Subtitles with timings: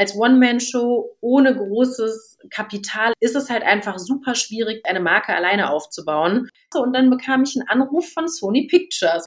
[0.00, 6.48] als One-Man-Show ohne großes Kapital ist es halt einfach super schwierig, eine Marke alleine aufzubauen.
[6.74, 9.26] Und dann bekam ich einen Anruf von Sony Pictures.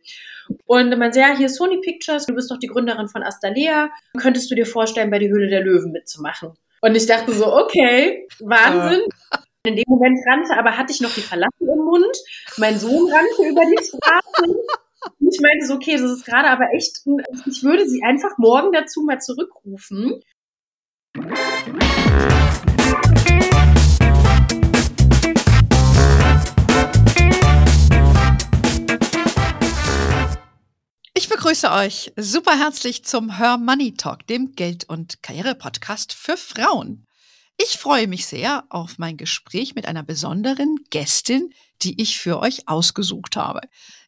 [0.65, 3.91] Und man sagt, ja, hier ist Sony Pictures, du bist doch die Gründerin von Astalea.
[4.17, 6.54] Könntest du dir vorstellen, bei die Höhle der Löwen mitzumachen?
[6.81, 9.01] Und ich dachte so, okay, Wahnsinn.
[9.65, 12.17] In dem Moment rannte, aber hatte ich noch die Verlassen im Mund.
[12.58, 14.55] Mein Sohn rannte über die Straße.
[15.19, 17.02] Ich meinte so, okay, das ist gerade aber echt,
[17.45, 20.21] ich würde sie einfach morgen dazu mal zurückrufen.
[31.15, 37.05] Ich begrüße euch super herzlich zum Her Money Talk, dem Geld- und Karriere-Podcast für Frauen.
[37.57, 42.67] Ich freue mich sehr auf mein Gespräch mit einer besonderen Gästin, die ich für euch
[42.67, 43.62] ausgesucht habe.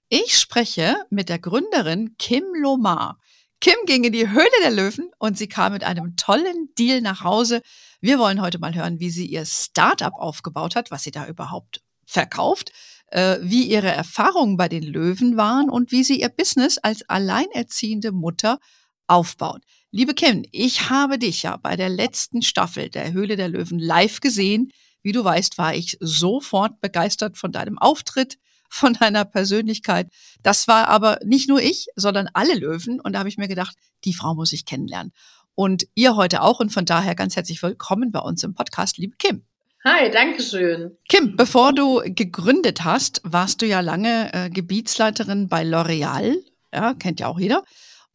[0.09, 3.19] Ich spreche mit der Gründerin Kim Lomar.
[3.65, 7.23] Kim ging in die Höhle der Löwen und sie kam mit einem tollen Deal nach
[7.23, 7.63] Hause.
[7.99, 11.81] Wir wollen heute mal hören, wie sie ihr Startup aufgebaut hat, was sie da überhaupt
[12.05, 12.71] verkauft,
[13.07, 18.11] äh, wie ihre Erfahrungen bei den Löwen waren und wie sie ihr Business als alleinerziehende
[18.11, 18.59] Mutter
[19.07, 19.63] aufbaut.
[19.89, 24.19] Liebe Kim, ich habe dich ja bei der letzten Staffel der Höhle der Löwen live
[24.19, 24.71] gesehen.
[25.01, 28.37] Wie du weißt, war ich sofort begeistert von deinem Auftritt,
[28.69, 30.09] von deiner Persönlichkeit.
[30.43, 32.99] Das war aber nicht nur ich, sondern alle Löwen.
[32.99, 35.11] Und da habe ich mir gedacht, die Frau muss ich kennenlernen.
[35.55, 36.59] Und ihr heute auch.
[36.59, 39.45] Und von daher ganz herzlich willkommen bei uns im Podcast, liebe Kim.
[39.85, 40.97] Hi, danke schön.
[41.07, 46.37] Kim, bevor du gegründet hast, warst du ja lange äh, Gebietsleiterin bei L'Oreal.
[46.73, 47.63] Ja, kennt ja auch jeder.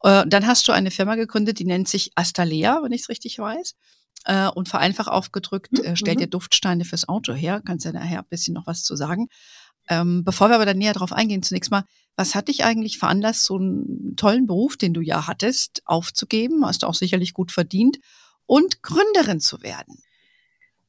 [0.03, 3.39] Äh, dann hast du eine Firma gegründet, die nennt sich Astalea, wenn ich es richtig
[3.39, 3.77] weiß.
[4.25, 6.23] Äh, und vereinfacht aufgedrückt, äh, stellt mhm.
[6.23, 7.62] dir Duftsteine fürs Auto her.
[7.64, 9.29] Kannst ja nachher ein bisschen noch was zu sagen.
[9.91, 11.84] Ähm, bevor wir aber dann näher darauf eingehen, zunächst mal,
[12.16, 16.64] was hat dich eigentlich veranlasst, so einen tollen Beruf, den du ja hattest, aufzugeben?
[16.64, 17.98] Hast du auch sicherlich gut verdient
[18.46, 20.00] und Gründerin zu werden?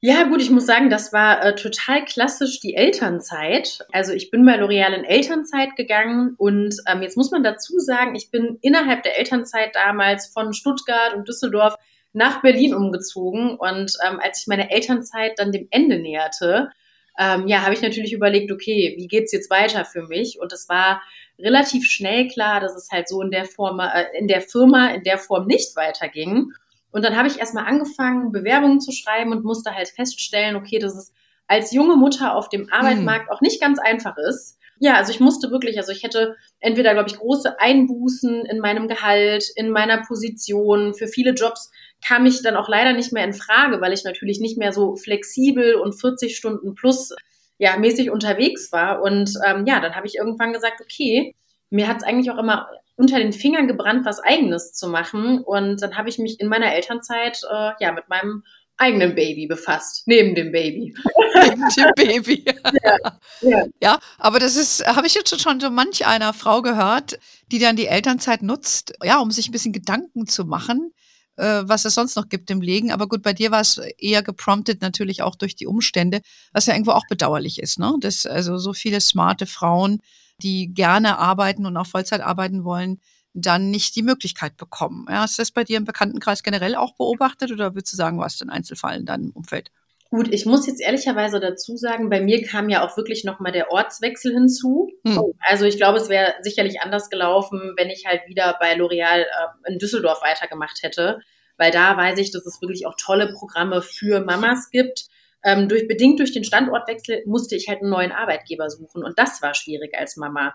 [0.04, 3.86] Ja, gut, ich muss sagen, das war äh, total klassisch die Elternzeit.
[3.92, 8.16] Also ich bin bei L'Oreal in Elternzeit gegangen und ähm, jetzt muss man dazu sagen,
[8.16, 11.76] ich bin innerhalb der Elternzeit damals von Stuttgart und Düsseldorf
[12.14, 16.72] nach Berlin umgezogen und ähm, als ich meine Elternzeit dann dem Ende näherte,
[17.18, 20.40] ähm, ja, habe ich natürlich überlegt, okay, wie geht's jetzt weiter für mich?
[20.40, 21.02] Und es war
[21.38, 25.04] relativ schnell klar, dass es halt so in der Form, äh, in der Firma in
[25.04, 26.52] der Form nicht weiterging.
[26.92, 30.96] Und dann habe ich erstmal angefangen, Bewerbungen zu schreiben und musste halt feststellen, okay, dass
[30.96, 31.14] es
[31.48, 33.32] als junge Mutter auf dem Arbeitsmarkt mhm.
[33.32, 34.58] auch nicht ganz einfach ist.
[34.84, 38.88] Ja, also ich musste wirklich, also ich hätte entweder, glaube ich, große Einbußen in meinem
[38.88, 40.96] Gehalt, in meiner Position.
[40.96, 41.70] Für viele Jobs
[42.04, 44.96] kam ich dann auch leider nicht mehr in Frage, weil ich natürlich nicht mehr so
[44.96, 47.14] flexibel und 40 Stunden plus
[47.60, 49.04] ja mäßig unterwegs war.
[49.04, 51.36] Und ähm, ja, dann habe ich irgendwann gesagt, okay,
[51.70, 55.44] mir hat es eigentlich auch immer unter den Fingern gebrannt, was Eigenes zu machen.
[55.44, 58.44] Und dann habe ich mich in meiner Elternzeit äh, ja mit meinem
[58.78, 60.94] eigenen Baby befasst, neben dem Baby.
[61.36, 62.46] Neben dem Baby.
[62.84, 62.98] ja,
[63.42, 63.66] ja.
[63.82, 67.20] ja, aber das ist, habe ich jetzt schon so manch einer Frau gehört,
[67.52, 70.94] die dann die Elternzeit nutzt, ja, um sich ein bisschen Gedanken zu machen,
[71.38, 72.92] äh, was es sonst noch gibt im Leben.
[72.92, 76.22] Aber gut, bei dir war es eher gepromptet natürlich auch durch die Umstände,
[76.52, 77.96] was ja irgendwo auch bedauerlich ist, ne?
[78.00, 80.00] Dass also so viele smarte Frauen
[80.42, 83.00] die gerne arbeiten und auch Vollzeit arbeiten wollen,
[83.34, 85.06] dann nicht die Möglichkeit bekommen.
[85.10, 88.20] Ja, hast du das bei dir im Bekanntenkreis generell auch beobachtet oder würdest du sagen,
[88.20, 89.72] was ist ein Einzelfall in deinem Umfeld?
[90.10, 93.72] Gut, ich muss jetzt ehrlicherweise dazu sagen, bei mir kam ja auch wirklich nochmal der
[93.72, 94.90] Ortswechsel hinzu.
[95.06, 95.34] Hm.
[95.40, 99.72] Also ich glaube, es wäre sicherlich anders gelaufen, wenn ich halt wieder bei L'Oreal äh,
[99.72, 101.20] in Düsseldorf weitergemacht hätte.
[101.58, 105.06] Weil da weiß ich, dass es wirklich auch tolle Programme für Mamas gibt
[105.44, 109.42] ähm, durch, bedingt durch den Standortwechsel musste ich halt einen neuen Arbeitgeber suchen und das
[109.42, 110.54] war schwierig als Mama.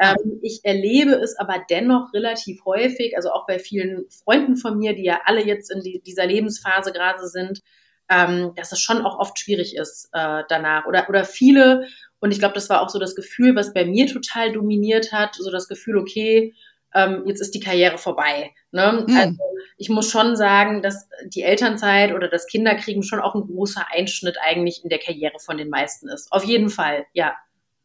[0.00, 4.94] Ähm, ich erlebe es aber dennoch relativ häufig, also auch bei vielen Freunden von mir,
[4.94, 7.60] die ja alle jetzt in die, dieser Lebensphase gerade sind,
[8.08, 10.86] ähm, dass es schon auch oft schwierig ist äh, danach.
[10.86, 11.86] Oder, oder viele,
[12.18, 15.34] und ich glaube, das war auch so das Gefühl, was bei mir total dominiert hat,
[15.34, 16.54] so das Gefühl, okay,
[16.94, 18.52] ähm, jetzt ist die Karriere vorbei.
[18.72, 19.04] Ne?
[19.06, 19.16] Mhm.
[19.16, 19.38] Also
[19.76, 24.38] ich muss schon sagen, dass die Elternzeit oder das Kinderkriegen schon auch ein großer Einschnitt
[24.40, 26.32] eigentlich in der Karriere von den meisten ist.
[26.32, 27.36] Auf jeden Fall, ja.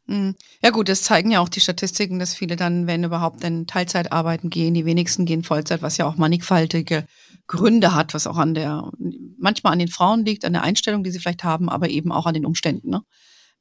[0.08, 0.36] Hm.
[0.62, 4.12] Ja gut, das zeigen ja auch die Statistiken, dass viele dann, wenn überhaupt, in Teilzeit
[4.12, 4.74] arbeiten gehen.
[4.74, 7.06] Die wenigsten gehen Vollzeit, was ja auch mannigfaltige
[7.48, 8.92] Gründe hat, was auch an der,
[9.38, 12.26] manchmal an den Frauen liegt, an der Einstellung, die sie vielleicht haben, aber eben auch
[12.26, 12.90] an den Umständen.
[12.90, 13.02] Ne?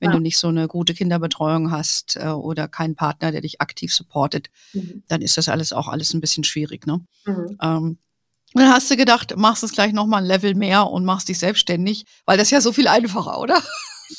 [0.00, 0.16] wenn ja.
[0.16, 4.50] du nicht so eine gute Kinderbetreuung hast äh, oder keinen Partner, der dich aktiv supportet,
[4.72, 5.02] mhm.
[5.08, 6.86] dann ist das alles auch alles ein bisschen schwierig.
[6.86, 7.00] Ne?
[7.24, 7.58] Mhm.
[7.62, 7.98] Ähm,
[8.52, 12.06] dann hast du gedacht, machst es gleich nochmal ein Level mehr und machst dich selbstständig,
[12.24, 13.60] weil das ja so viel einfacher, oder?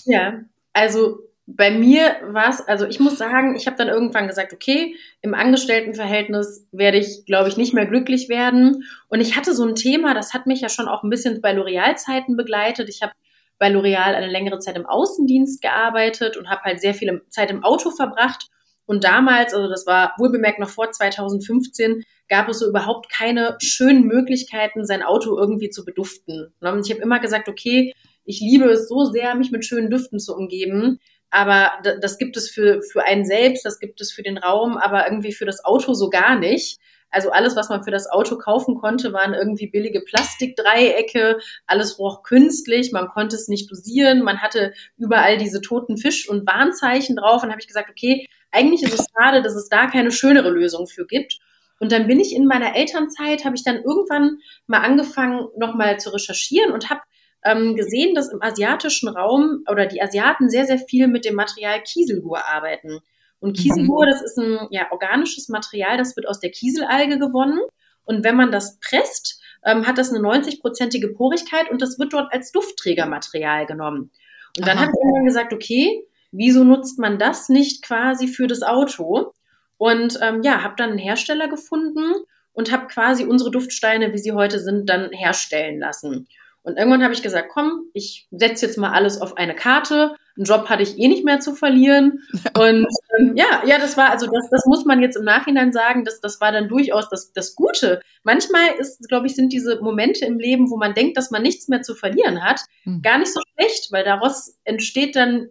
[0.06, 0.42] Ja,
[0.74, 4.96] also bei mir war es, also ich muss sagen, ich habe dann irgendwann gesagt, okay,
[5.22, 8.84] im Angestelltenverhältnis werde ich, glaube ich, nicht mehr glücklich werden.
[9.10, 11.54] Und ich hatte so ein Thema, das hat mich ja schon auch ein bisschen bei
[11.54, 12.90] L'Oreal-Zeiten begleitet.
[12.90, 13.14] Ich habe
[13.60, 17.64] bei L'Oreal eine längere Zeit im Außendienst gearbeitet und habe halt sehr viel Zeit im
[17.64, 18.48] Auto verbracht.
[18.88, 24.04] Und damals, also das war wohlbemerkt noch vor 2015, gab es so überhaupt keine schönen
[24.08, 26.54] Möglichkeiten, sein Auto irgendwie zu beduften.
[26.60, 27.94] Und ich habe immer gesagt, okay,
[28.26, 31.00] ich liebe es so sehr, mich mit schönen Düften zu umgeben
[31.36, 35.06] aber das gibt es für, für einen selbst, das gibt es für den Raum, aber
[35.06, 36.80] irgendwie für das Auto so gar nicht.
[37.10, 42.24] Also alles, was man für das Auto kaufen konnte, waren irgendwie billige Plastikdreiecke, alles roch
[42.24, 47.44] künstlich, man konnte es nicht dosieren, man hatte überall diese toten Fisch- und Warnzeichen drauf
[47.44, 50.88] und habe ich gesagt, okay, eigentlich ist es schade, dass es da keine schönere Lösung
[50.88, 51.40] für gibt.
[51.82, 56.12] Und dann bin ich in meiner Elternzeit, habe ich dann irgendwann mal angefangen, nochmal zu
[56.12, 57.02] recherchieren und habe
[57.46, 61.82] ähm, gesehen, dass im asiatischen Raum oder die Asiaten sehr, sehr viel mit dem Material
[61.82, 63.00] Kieselgur arbeiten.
[63.40, 63.62] Und mhm.
[63.62, 64.10] Kieselgur, mhm.
[64.10, 67.60] das ist ein ja, organisches Material, das wird aus der Kieselalge gewonnen.
[68.04, 72.34] Und wenn man das presst, ähm, hat das eine 90-prozentige Porigkeit und das wird dort
[72.34, 74.12] als Duftträgermaterial genommen.
[74.58, 78.64] Und dann habe ich irgendwann gesagt, okay, wieso nutzt man das nicht quasi für das
[78.64, 79.34] Auto?
[79.78, 82.14] Und ähm, ja, habe dann einen Hersteller gefunden
[82.54, 86.28] und habe quasi unsere Duftsteine, wie sie heute sind, dann herstellen lassen.
[86.66, 90.16] Und irgendwann habe ich gesagt, komm, ich setze jetzt mal alles auf eine Karte.
[90.36, 92.24] Einen Job hatte ich eh nicht mehr zu verlieren.
[92.58, 92.88] Und
[93.20, 96.22] ähm, ja, ja, das war, also das, das muss man jetzt im Nachhinein sagen, dass
[96.22, 98.02] das war dann durchaus das, das Gute.
[98.24, 101.68] Manchmal ist, glaube ich, sind diese Momente im Leben, wo man denkt, dass man nichts
[101.68, 103.04] mehr zu verlieren hat, mhm.
[103.04, 105.48] gar nicht so schlecht, weil daraus entsteht dann,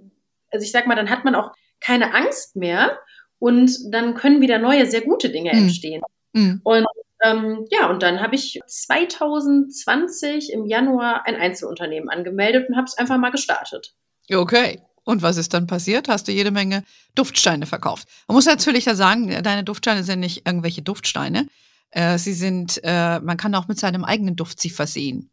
[0.51, 2.99] also ich sag mal, dann hat man auch keine Angst mehr
[3.39, 5.59] und dann können wieder neue, sehr gute Dinge mhm.
[5.61, 6.03] entstehen.
[6.33, 6.61] Mhm.
[6.65, 6.87] Und
[7.25, 12.99] ähm, ja, und dann habe ich 2020 im Januar ein Einzelunternehmen angemeldet und habe es
[12.99, 13.95] einfach mal gestartet.
[14.33, 14.81] Okay.
[15.05, 16.09] Und was ist dann passiert?
[16.09, 16.83] Hast du jede Menge
[17.15, 18.09] Duftsteine verkauft.
[18.27, 21.47] Man muss natürlich ja sagen, deine Duftsteine sind nicht irgendwelche Duftsteine.
[21.91, 25.31] Äh, sie sind, äh, man kann auch mit seinem eigenen Duft sie versehen.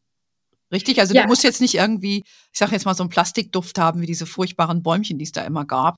[0.71, 0.99] Richtig?
[0.99, 1.23] Also ja.
[1.23, 4.25] du musst jetzt nicht irgendwie, ich sage jetzt mal, so einen Plastikduft haben, wie diese
[4.25, 5.95] furchtbaren Bäumchen, die es da immer gab,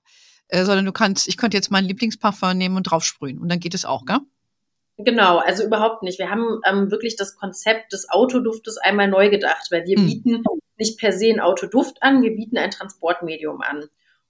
[0.48, 3.74] äh, sondern du kannst, ich könnte jetzt meinen Lieblingsparfum nehmen und draufsprühen und dann geht
[3.76, 4.20] es auch, gell?
[4.98, 6.20] Genau, also überhaupt nicht.
[6.20, 10.06] Wir haben ähm, wirklich das Konzept des Autoduftes einmal neu gedacht, weil wir mhm.
[10.06, 10.44] bieten
[10.78, 13.86] nicht per se ein Autoduft an, wir bieten ein Transportmedium an.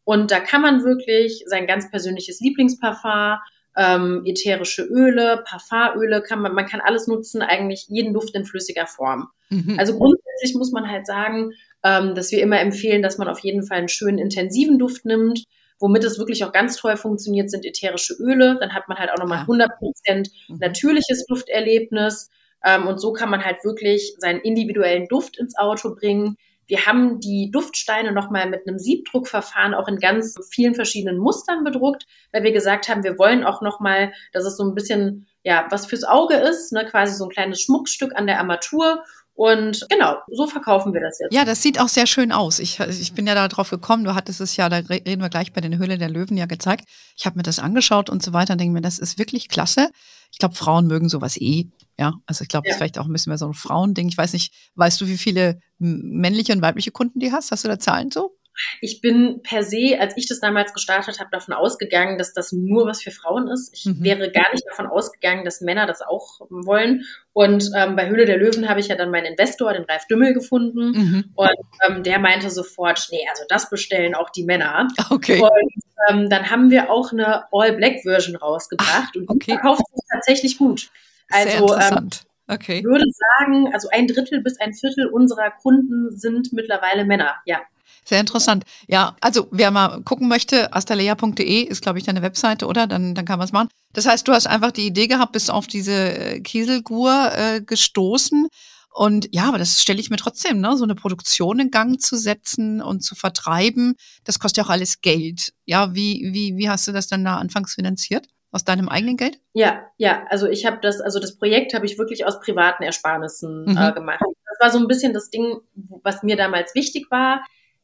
[0.06, 3.40] Und da kann man wirklich sein ganz persönliches Lieblingsparfum,
[3.76, 8.86] ähm, ätherische Öle, Parfumöle, kann man, man kann alles nutzen, eigentlich jeden Duft in flüssiger
[8.86, 9.30] Form.
[9.50, 9.80] Mhm.
[9.80, 11.52] Also grundsätzlich muss man halt sagen,
[11.84, 15.44] ähm, dass wir immer empfehlen, dass man auf jeden Fall einen schönen intensiven Duft nimmt,
[15.84, 18.58] Womit es wirklich auch ganz toll funktioniert, sind ätherische Öle.
[18.58, 20.60] Dann hat man halt auch nochmal 100 Prozent mhm.
[20.60, 22.32] natürliches Dufterlebnis.
[22.64, 26.38] Ähm, und so kann man halt wirklich seinen individuellen Duft ins Auto bringen.
[26.68, 32.06] Wir haben die Duftsteine nochmal mit einem Siebdruckverfahren auch in ganz vielen verschiedenen Mustern bedruckt,
[32.32, 35.86] weil wir gesagt haben, wir wollen auch nochmal, dass es so ein bisschen, ja, was
[35.86, 39.04] fürs Auge ist, ne, quasi so ein kleines Schmuckstück an der Armatur
[39.36, 41.34] und genau, so verkaufen wir das jetzt.
[41.34, 42.60] Ja, das sieht auch sehr schön aus.
[42.60, 45.54] Ich, ich bin ja da drauf gekommen, du hattest es ja, da reden wir gleich
[45.54, 46.86] bei den Höhle der Löwen ja gezeigt.
[47.18, 49.90] Ich habe mir das angeschaut und so weiter und denke mir, das ist wirklich klasse.
[50.32, 51.68] Ich glaube, Frauen mögen sowas eh.
[51.98, 52.70] Ja, also ich glaube, ja.
[52.70, 54.08] das ist vielleicht auch ein bisschen mehr so ein Frauending.
[54.08, 57.52] Ich weiß nicht, weißt du, wie viele männliche und weibliche Kunden die hast?
[57.52, 58.33] Hast du da Zahlen so?
[58.82, 62.86] Ich bin per se, als ich das damals gestartet habe, davon ausgegangen, dass das nur
[62.86, 63.74] was für Frauen ist.
[63.74, 64.04] Ich mhm.
[64.04, 67.06] wäre gar nicht davon ausgegangen, dass Männer das auch wollen.
[67.34, 70.34] Und ähm, bei Höhle der Löwen habe ich ja dann meinen Investor, den Ralf Dümmel,
[70.34, 70.92] gefunden.
[70.92, 71.24] Mhm.
[71.36, 71.50] Und
[71.88, 74.88] ähm, der meinte sofort, nee, also das bestellen auch die Männer.
[75.10, 75.42] Okay.
[75.42, 79.10] Und ähm, dann haben wir auch eine All-Black-Version rausgebracht.
[79.10, 79.52] Ach, und die okay.
[79.54, 80.90] verkauft sich tatsächlich gut.
[81.30, 82.22] Also, Sehr ähm, interessant.
[82.48, 82.78] Okay.
[82.80, 83.06] Ich würde
[83.40, 87.62] sagen, also ein Drittel bis ein Viertel unserer Kunden sind mittlerweile Männer, ja.
[88.06, 88.66] Sehr interessant.
[88.88, 92.88] Ja, also wer mal gucken möchte, astalea.de ist, glaube ich, deine Webseite, oder?
[92.88, 93.70] Dann, dann kann man es machen.
[93.94, 98.48] Das heißt, du hast einfach die Idee gehabt, bist auf diese äh, Kieselgur äh, gestoßen.
[98.94, 102.16] Und ja, aber das stelle ich mir trotzdem, ne, so eine Produktion in Gang zu
[102.16, 105.54] setzen und zu vertreiben, das kostet ja auch alles Geld.
[105.66, 108.28] Ja, wie, wie, wie hast du das dann da anfangs finanziert?
[108.52, 109.40] Aus deinem eigenen Geld?
[109.54, 113.66] Ja, ja, also ich habe das, also das Projekt habe ich wirklich aus privaten Ersparnissen
[113.66, 113.78] mhm.
[113.78, 114.20] äh, gemacht.
[114.22, 115.58] Das war so ein bisschen das Ding,
[116.04, 117.42] was mir damals wichtig war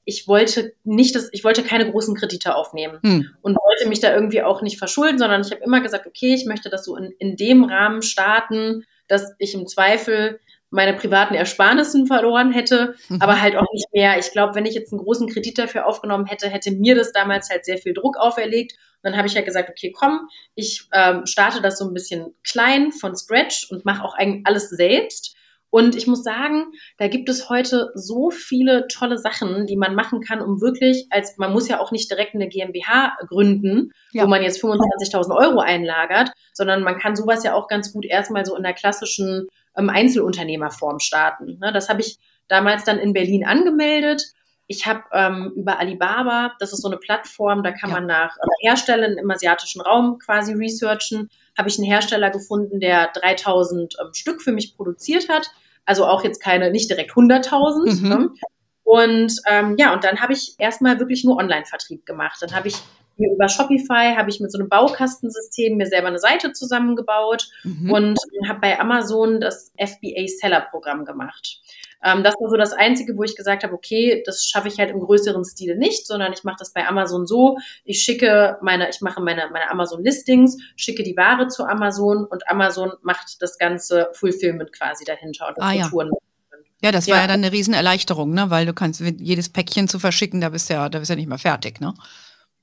[0.09, 3.29] ich wollte nicht, das, ich wollte keine großen Kredite aufnehmen hm.
[3.41, 6.45] und wollte mich da irgendwie auch nicht verschulden, sondern ich habe immer gesagt, okay, ich
[6.45, 10.39] möchte das so in, in dem Rahmen starten, dass ich im Zweifel
[10.71, 13.21] meine privaten Ersparnissen verloren hätte, mhm.
[13.21, 14.19] aber halt auch nicht mehr.
[14.19, 17.49] Ich glaube, wenn ich jetzt einen großen Kredit dafür aufgenommen hätte, hätte mir das damals
[17.49, 18.73] halt sehr viel Druck auferlegt.
[18.73, 21.93] Und dann habe ich ja halt gesagt, okay, komm, ich ähm, starte das so ein
[21.93, 25.35] bisschen klein von Scratch und mache auch eigentlich alles selbst
[25.71, 30.21] Und ich muss sagen, da gibt es heute so viele tolle Sachen, die man machen
[30.21, 34.23] kann, um wirklich, als man muss ja auch nicht direkt eine GmbH gründen, ja.
[34.23, 38.45] wo man jetzt 25.000 Euro einlagert, sondern man kann sowas ja auch ganz gut erstmal
[38.45, 39.47] so in der klassischen
[39.77, 41.59] ähm, Einzelunternehmerform starten.
[41.59, 41.71] Ne?
[41.71, 44.23] Das habe ich damals dann in Berlin angemeldet.
[44.65, 47.95] Ich habe ähm, über Alibaba, das ist so eine Plattform, da kann ja.
[47.95, 53.11] man nach äh, Herstellern im asiatischen Raum quasi researchen habe ich einen Hersteller gefunden, der
[53.13, 55.51] 3000 ähm, Stück für mich produziert hat.
[55.85, 58.01] Also auch jetzt keine, nicht direkt 100.000.
[58.01, 58.09] Mhm.
[58.09, 58.29] Ne?
[58.83, 62.37] Und ähm, ja, und dann habe ich erstmal wirklich nur Online-Vertrieb gemacht.
[62.41, 62.77] Dann habe ich
[63.27, 67.91] über Shopify, habe ich mit so einem Baukastensystem mir selber eine Seite zusammengebaut mhm.
[67.91, 71.61] und habe bei Amazon das FBA Seller Programm gemacht.
[72.03, 74.91] Ähm, das war so das Einzige, wo ich gesagt habe, okay, das schaffe ich halt
[74.91, 79.01] im größeren Stile nicht, sondern ich mache das bei Amazon so, ich schicke meine, ich
[79.01, 84.71] mache meine, meine Amazon-Listings, schicke die Ware zu Amazon und Amazon macht das ganze Fulfillment
[84.71, 85.89] quasi dahinter und das ah, ja.
[86.81, 87.21] Ja, das war ja.
[87.23, 88.49] ja dann eine Riesenerleichterung, ne?
[88.49, 91.27] Weil du kannst jedes Päckchen zu verschicken, da bist du ja, da bist ja nicht
[91.27, 91.93] mehr fertig, ne?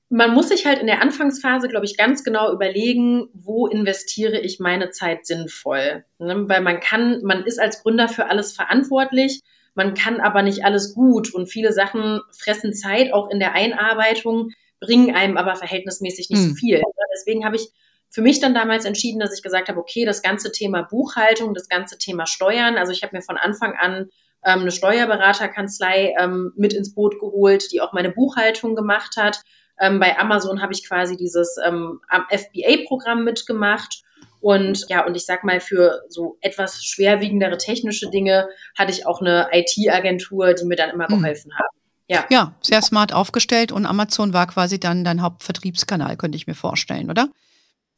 [0.08, 4.60] Man muss sich halt in der Anfangsphase, glaube ich, ganz genau überlegen, wo investiere ich
[4.60, 6.04] meine Zeit sinnvoll.
[6.18, 6.48] Ne?
[6.48, 9.42] Weil man kann, man ist als Gründer für alles verantwortlich,
[9.74, 14.50] man kann aber nicht alles gut und viele Sachen fressen Zeit auch in der Einarbeitung,
[14.80, 16.48] bringen einem aber verhältnismäßig nicht hm.
[16.50, 16.82] so viel.
[17.14, 17.68] Deswegen habe ich
[18.08, 21.68] für mich dann damals entschieden, dass ich gesagt habe, okay, das ganze Thema Buchhaltung, das
[21.68, 24.08] ganze Thema Steuern, also ich habe mir von Anfang an
[24.44, 29.42] ähm, eine Steuerberaterkanzlei ähm, mit ins Boot geholt, die auch meine Buchhaltung gemacht hat
[29.80, 34.02] ähm, bei Amazon habe ich quasi dieses ähm, FBA-Programm mitgemacht.
[34.40, 39.20] Und ja, und ich sag mal, für so etwas schwerwiegendere technische Dinge hatte ich auch
[39.20, 41.20] eine IT-Agentur, die mir dann immer hm.
[41.20, 41.66] geholfen hat.
[42.08, 42.24] Ja.
[42.30, 47.10] ja, sehr smart aufgestellt und Amazon war quasi dann dein Hauptvertriebskanal, könnte ich mir vorstellen,
[47.10, 47.30] oder?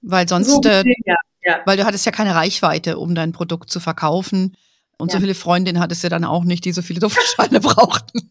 [0.01, 1.61] Weil sonst, so, äh, ja, ja.
[1.67, 4.57] weil du hattest ja keine Reichweite, um dein Produkt zu verkaufen.
[4.97, 5.19] Und ja.
[5.19, 8.31] so viele Freundinnen hattest du dann auch nicht, die so viele Duftscheine brauchten.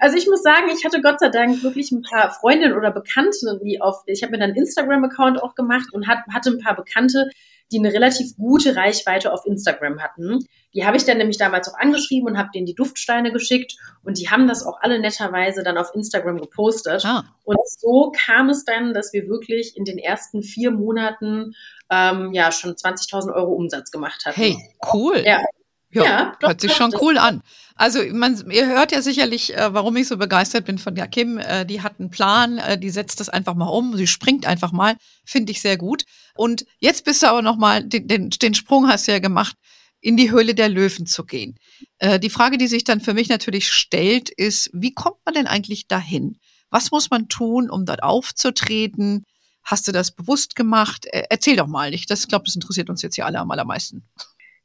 [0.00, 3.60] Also ich muss sagen, ich hatte Gott sei Dank wirklich ein paar Freundinnen oder Bekannte,
[3.62, 6.76] die auf, ich habe mir dann einen Instagram-Account auch gemacht und hat, hatte ein paar
[6.76, 7.28] Bekannte,
[7.70, 10.46] die eine relativ gute Reichweite auf Instagram hatten.
[10.74, 14.18] Die habe ich dann nämlich damals auch angeschrieben und habe denen die Duftsteine geschickt und
[14.18, 17.04] die haben das auch alle netterweise dann auf Instagram gepostet.
[17.04, 17.24] Ah.
[17.44, 21.54] Und so kam es dann, dass wir wirklich in den ersten vier Monaten
[21.90, 24.40] ähm, ja schon 20.000 Euro Umsatz gemacht hatten.
[24.40, 24.56] Hey,
[24.92, 25.22] cool.
[25.24, 25.40] Ja,
[25.90, 27.42] ja, ja doch, hört sich schon cool an.
[27.74, 31.38] Also man, ihr hört ja sicherlich, äh, warum ich so begeistert bin von der Kim.
[31.38, 34.72] Äh, die hat einen Plan, äh, die setzt das einfach mal um, sie springt einfach
[34.72, 36.04] mal, finde ich sehr gut.
[36.34, 39.56] Und jetzt bist du aber noch mal, den, den, den Sprung hast du ja gemacht,
[40.00, 41.56] in die Höhle der Löwen zu gehen.
[41.98, 45.46] Äh, die Frage, die sich dann für mich natürlich stellt, ist, wie kommt man denn
[45.46, 46.38] eigentlich dahin?
[46.70, 49.24] Was muss man tun, um dort aufzutreten?
[49.64, 51.06] Hast du das bewusst gemacht?
[51.06, 52.10] Äh, erzähl doch mal nicht.
[52.10, 54.04] Das, ich glaube, das interessiert uns jetzt hier alle am allermeisten.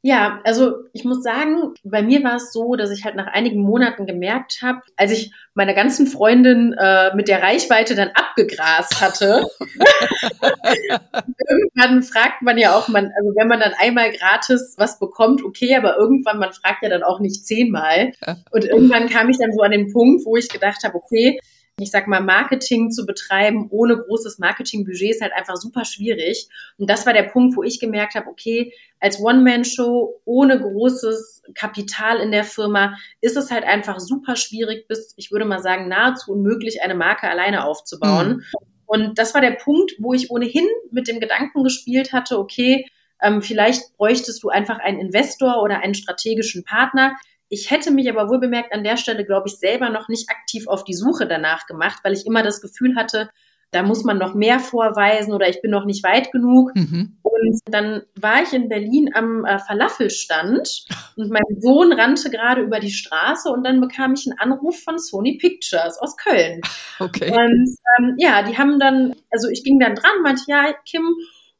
[0.06, 3.62] Ja, also ich muss sagen, bei mir war es so, dass ich halt nach einigen
[3.62, 9.46] Monaten gemerkt habe, als ich meine ganzen Freundin äh, mit der Reichweite dann abgegrast hatte.
[11.48, 15.74] irgendwann fragt man ja auch, man, also wenn man dann einmal gratis was bekommt, okay,
[15.74, 18.12] aber irgendwann, man fragt ja dann auch nicht zehnmal.
[18.50, 21.40] Und irgendwann kam ich dann so an den Punkt, wo ich gedacht habe, okay,
[21.80, 26.48] ich sag mal, Marketing zu betreiben ohne großes Marketingbudget ist halt einfach super schwierig.
[26.78, 32.18] Und das war der Punkt, wo ich gemerkt habe, okay, als One-Man-Show ohne großes Kapital
[32.18, 36.32] in der Firma ist es halt einfach super schwierig bis, ich würde mal sagen, nahezu
[36.32, 38.28] unmöglich, eine Marke alleine aufzubauen.
[38.28, 38.42] Mhm.
[38.86, 42.86] Und das war der Punkt, wo ich ohnehin mit dem Gedanken gespielt hatte, okay,
[43.20, 47.16] ähm, vielleicht bräuchtest du einfach einen Investor oder einen strategischen Partner,
[47.48, 50.66] ich hätte mich aber wohl bemerkt an der Stelle, glaube ich, selber noch nicht aktiv
[50.66, 53.30] auf die Suche danach gemacht, weil ich immer das Gefühl hatte,
[53.74, 56.74] da muss man noch mehr vorweisen oder ich bin noch nicht weit genug.
[56.76, 57.16] Mhm.
[57.22, 60.84] Und dann war ich in Berlin am äh, Falafelstand
[61.16, 64.98] und mein Sohn rannte gerade über die Straße und dann bekam ich einen Anruf von
[64.98, 66.60] Sony Pictures aus Köln.
[67.00, 67.30] Okay.
[67.30, 71.12] Und ähm, ja, die haben dann, also ich ging dann dran, meinte, ja, Kim,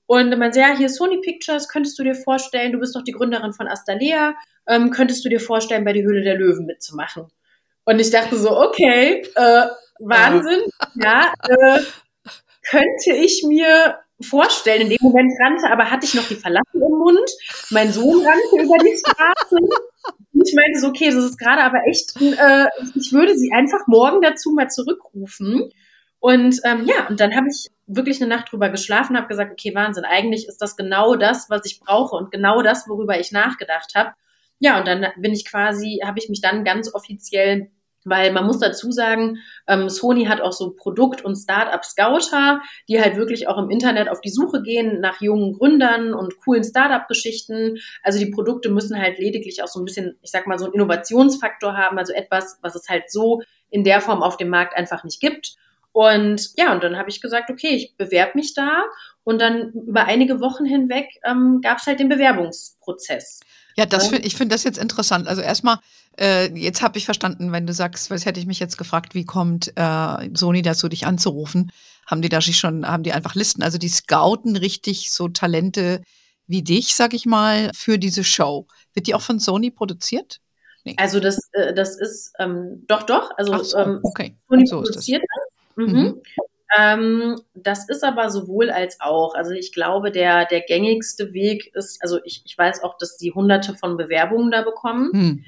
[0.06, 3.12] und man sagt, ja, hier Sony Pictures, könntest du dir vorstellen, du bist doch die
[3.12, 4.34] Gründerin von Astalea,
[4.68, 7.26] ähm, könntest du dir vorstellen, bei die Höhle der Löwen mitzumachen?
[7.84, 9.66] Und ich dachte so, okay, äh,
[10.00, 10.60] Wahnsinn,
[10.94, 11.80] ja, äh,
[12.68, 14.82] könnte ich mir vorstellen.
[14.82, 17.30] In dem Moment rannte, aber hatte ich noch die Verlassen im Mund.
[17.70, 19.56] Mein Sohn rannte über die Straße.
[20.32, 23.86] Und ich meinte so, okay, das ist gerade aber echt, äh, ich würde sie einfach
[23.86, 25.70] morgen dazu mal zurückrufen.
[26.28, 29.74] Und ähm, ja, und dann habe ich wirklich eine Nacht drüber geschlafen, habe gesagt, okay,
[29.74, 33.92] Wahnsinn, eigentlich ist das genau das, was ich brauche und genau das, worüber ich nachgedacht
[33.94, 34.12] habe.
[34.58, 37.70] Ja, und dann bin ich quasi, habe ich mich dann ganz offiziell
[38.06, 43.16] Weil man muss dazu sagen, ähm, Sony hat auch so Produkt- und Startup-Scouter, die halt
[43.16, 47.78] wirklich auch im Internet auf die Suche gehen nach jungen Gründern und coolen Startup-Geschichten.
[48.02, 50.74] Also die Produkte müssen halt lediglich auch so ein bisschen, ich sag mal, so einen
[50.74, 53.40] Innovationsfaktor haben, also etwas, was es halt so
[53.70, 55.56] in der Form auf dem Markt einfach nicht gibt.
[55.94, 58.82] Und ja, und dann habe ich gesagt, okay, ich bewerbe mich da.
[59.22, 63.38] Und dann über einige Wochen hinweg ähm, gab es halt den Bewerbungsprozess.
[63.76, 65.28] Ja, das find, ich finde das jetzt interessant.
[65.28, 65.78] Also erstmal,
[66.18, 69.24] äh, jetzt habe ich verstanden, wenn du sagst, was hätte ich mich jetzt gefragt, wie
[69.24, 71.70] kommt äh, Sony dazu, dich anzurufen?
[72.06, 73.62] Haben die da schon, haben die einfach Listen?
[73.62, 76.02] Also die scouten richtig so Talente
[76.48, 78.66] wie dich, sag ich mal, für diese Show.
[78.94, 80.40] Wird die auch von Sony produziert?
[80.82, 80.96] Nee.
[80.98, 83.30] Also das, äh, das ist ähm, doch, doch.
[83.36, 84.36] Also so, ähm, okay.
[84.48, 85.43] Sony so produziert das.
[85.76, 85.86] Mhm.
[85.86, 86.22] Mhm.
[86.76, 89.34] Ähm, das ist aber sowohl als auch.
[89.34, 93.32] Also ich glaube, der, der gängigste Weg ist, also ich, ich weiß auch, dass die
[93.32, 95.12] hunderte von Bewerbungen da bekommen.
[95.12, 95.44] Hm.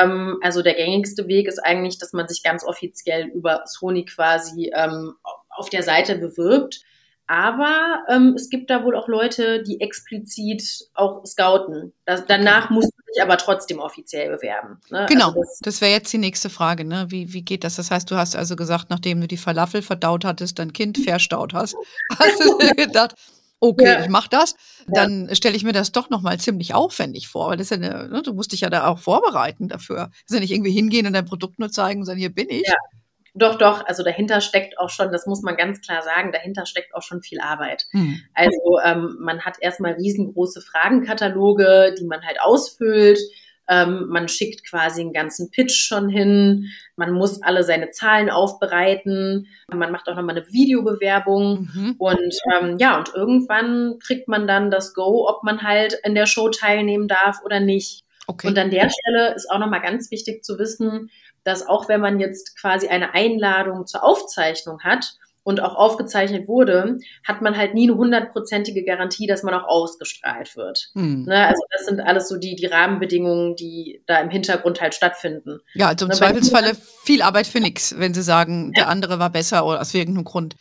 [0.00, 4.72] Ähm, also der gängigste Weg ist eigentlich, dass man sich ganz offiziell über Sony quasi
[4.74, 5.14] ähm,
[5.50, 6.82] auf der Seite bewirbt.
[7.26, 11.92] Aber ähm, es gibt da wohl auch Leute, die explizit auch scouten.
[12.04, 12.74] Das, danach okay.
[12.74, 14.78] muss man sich aber trotzdem offiziell bewerben.
[14.90, 15.06] Ne?
[15.08, 16.84] Genau, also das, das wäre jetzt die nächste Frage.
[16.84, 17.06] Ne?
[17.08, 17.76] Wie, wie geht das?
[17.76, 21.54] Das heißt, du hast also gesagt, nachdem du die Falafel verdaut hattest, dein Kind verstaut
[21.54, 21.76] hast,
[22.18, 23.14] hast du dir gedacht,
[23.60, 24.02] okay, ja.
[24.02, 24.54] ich mache das,
[24.86, 25.34] dann ja.
[25.34, 28.34] stelle ich mir das doch nochmal ziemlich aufwendig vor, weil das ja eine, ne, du
[28.34, 30.10] musst dich ja da auch vorbereiten dafür.
[30.10, 32.50] Das ist ja nicht irgendwie hingehen und dein Produkt nur zeigen und sagen, hier bin
[32.50, 32.66] ich.
[32.66, 32.74] Ja.
[33.36, 36.94] Doch, doch, also dahinter steckt auch schon, das muss man ganz klar sagen, dahinter steckt
[36.94, 37.84] auch schon viel Arbeit.
[37.90, 38.20] Hm.
[38.32, 43.18] Also ähm, man hat erstmal riesengroße Fragenkataloge, die man halt ausfüllt.
[43.66, 46.66] Ähm, man schickt quasi einen ganzen Pitch schon hin.
[46.94, 49.48] Man muss alle seine Zahlen aufbereiten.
[49.68, 51.70] Man macht auch nochmal eine Videobewerbung.
[51.74, 51.94] Mhm.
[51.98, 56.26] Und ähm, ja, und irgendwann kriegt man dann das Go, ob man halt in der
[56.26, 58.04] Show teilnehmen darf oder nicht.
[58.26, 58.48] Okay.
[58.48, 61.10] Und an der Stelle ist auch nochmal ganz wichtig zu wissen,
[61.44, 66.98] dass auch wenn man jetzt quasi eine Einladung zur Aufzeichnung hat und auch aufgezeichnet wurde,
[67.22, 70.90] hat man halt nie eine hundertprozentige Garantie, dass man auch ausgestrahlt wird.
[70.94, 71.24] Hm.
[71.24, 71.46] Ne?
[71.46, 75.60] Also das sind alles so die, die Rahmenbedingungen, die da im Hintergrund halt stattfinden.
[75.74, 76.14] Ja, also im ne?
[76.16, 80.24] Zweifelsfalle viel Arbeit für nichts, wenn sie sagen, der andere war besser oder aus irgendeinem
[80.24, 80.56] Grund.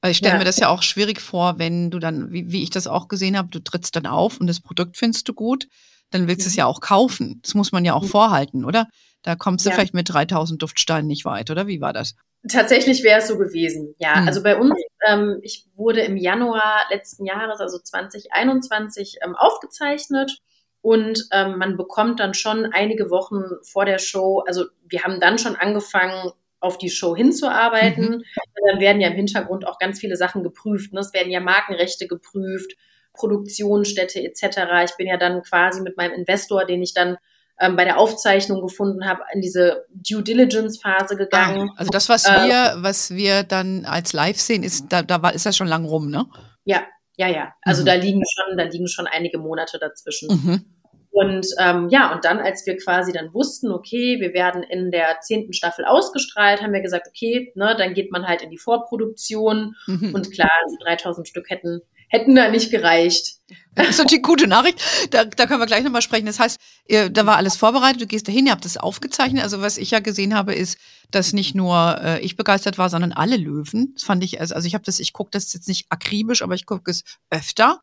[0.00, 0.38] Weil ich stelle ja.
[0.38, 3.36] mir das ja auch schwierig vor, wenn du dann, wie, wie ich das auch gesehen
[3.36, 5.66] habe, du trittst dann auf und das Produkt findest du gut,
[6.10, 6.50] dann willst du mhm.
[6.50, 7.40] es ja auch kaufen.
[7.42, 8.08] Das muss man ja auch mhm.
[8.08, 8.88] vorhalten, oder?
[9.22, 9.74] Da kommst du ja.
[9.74, 11.66] vielleicht mit 3000 Duftsteinen nicht weit, oder?
[11.66, 12.14] Wie war das?
[12.48, 14.20] Tatsächlich wäre es so gewesen, ja.
[14.20, 14.28] Hm.
[14.28, 14.74] Also bei uns,
[15.06, 20.38] ähm, ich wurde im Januar letzten Jahres, also 2021, ähm, aufgezeichnet
[20.80, 25.38] und ähm, man bekommt dann schon einige Wochen vor der Show, also wir haben dann
[25.38, 28.18] schon angefangen, auf die Show hinzuarbeiten.
[28.18, 28.22] Mhm.
[28.68, 30.92] Dann werden ja im Hintergrund auch ganz viele Sachen geprüft.
[30.92, 31.00] Ne?
[31.00, 32.74] Es werden ja Markenrechte geprüft,
[33.12, 34.58] Produktionsstätte etc.
[34.84, 37.16] Ich bin ja dann quasi mit meinem Investor, den ich dann
[37.60, 41.70] ähm, bei der Aufzeichnung gefunden habe, in diese Due Diligence Phase gegangen.
[41.70, 45.22] Ah, also das, was äh, wir, was wir dann als Live sehen, ist, da, da
[45.22, 46.26] war, ist das schon lang rum, ne?
[46.64, 46.82] Ja,
[47.16, 47.52] ja, ja.
[47.62, 47.86] Also mhm.
[47.86, 50.28] da liegen schon, da liegen schon einige Monate dazwischen.
[50.28, 50.64] Mhm.
[51.10, 55.18] Und ähm, ja, und dann, als wir quasi dann wussten, okay, wir werden in der
[55.20, 59.74] zehnten Staffel ausgestrahlt, haben wir gesagt, okay, ne, dann geht man halt in die Vorproduktion.
[59.86, 60.14] Mhm.
[60.14, 63.36] Und klar, also 3000 Stück hätten hätten da nicht gereicht.
[63.74, 64.80] Das ist natürlich gute Nachricht.
[65.10, 66.26] Da, da können wir gleich nochmal sprechen.
[66.26, 69.42] Das heißt, ihr, da war alles vorbereitet, du gehst dahin, ihr habt das aufgezeichnet.
[69.42, 70.78] Also was ich ja gesehen habe, ist,
[71.10, 73.94] dass nicht nur äh, ich begeistert war, sondern alle Löwen.
[73.94, 76.54] Das fand ich, also, also ich habe das, ich gucke das jetzt nicht akribisch, aber
[76.54, 77.80] ich gucke es öfter.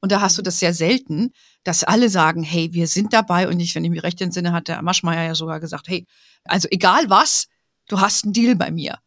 [0.00, 1.32] Und da hast du das sehr selten,
[1.64, 3.48] dass alle sagen, hey, wir sind dabei.
[3.48, 6.06] Und ich, wenn ich mich recht entsinne, hat der Maschmeyer ja sogar gesagt, hey,
[6.44, 7.46] also egal was,
[7.88, 8.98] du hast einen Deal bei mir.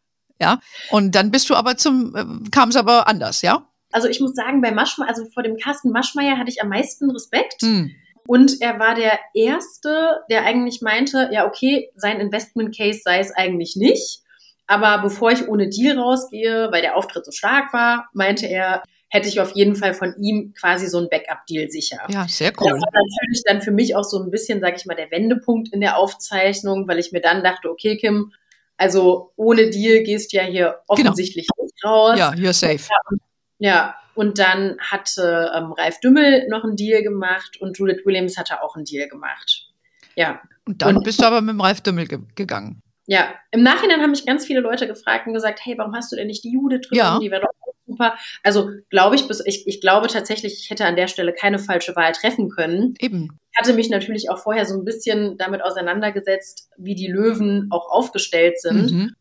[0.41, 0.59] Ja.
[0.89, 3.68] Und dann bist du aber zum, äh, kam es aber anders, ja?
[3.91, 7.09] Also ich muss sagen, bei Maschmeyer, also vor dem Carsten Maschmeyer hatte ich am meisten
[7.11, 7.63] Respekt.
[7.63, 7.91] Mhm.
[8.27, 13.31] Und er war der Erste, der eigentlich meinte, ja, okay, sein Investment Case sei es
[13.31, 14.21] eigentlich nicht.
[14.67, 19.27] Aber bevor ich ohne Deal rausgehe, weil der Auftritt so stark war, meinte er, hätte
[19.27, 21.97] ich auf jeden Fall von ihm quasi so ein Backup-Deal sicher.
[22.09, 22.69] Ja, sehr cool.
[22.69, 25.73] Das war natürlich dann für mich auch so ein bisschen, sage ich mal, der Wendepunkt
[25.73, 28.31] in der Aufzeichnung, weil ich mir dann dachte, okay, Kim,
[28.77, 31.09] also ohne Deal gehst du ja hier genau.
[31.09, 31.63] offensichtlich genau.
[31.63, 32.19] nicht raus.
[32.19, 32.87] Ja, you're safe.
[32.87, 33.17] Ja,
[33.59, 38.61] ja, und dann hatte ähm, Ralf Dümmel noch einen Deal gemacht und Judith Williams hatte
[38.63, 39.69] auch einen Deal gemacht.
[40.15, 40.41] Ja.
[40.65, 42.81] Und dann und, bist du aber mit dem Ralf Dümmel ge gegangen.
[43.05, 46.15] Ja, im Nachhinein haben mich ganz viele Leute gefragt und gesagt, hey, warum hast du
[46.15, 46.97] denn nicht die Judith drin?
[46.97, 47.19] Ja.
[47.19, 48.15] Die wäre doch super.
[48.43, 51.95] Also glaube ich, bis, ich, ich glaube tatsächlich, ich hätte an der Stelle keine falsche
[51.95, 52.93] Wahl treffen können.
[52.99, 53.39] Eben.
[53.51, 57.89] Ich hatte mich natürlich auch vorher so ein bisschen damit auseinandergesetzt, wie die Löwen auch
[57.89, 58.91] aufgestellt sind.
[58.91, 59.15] Mhm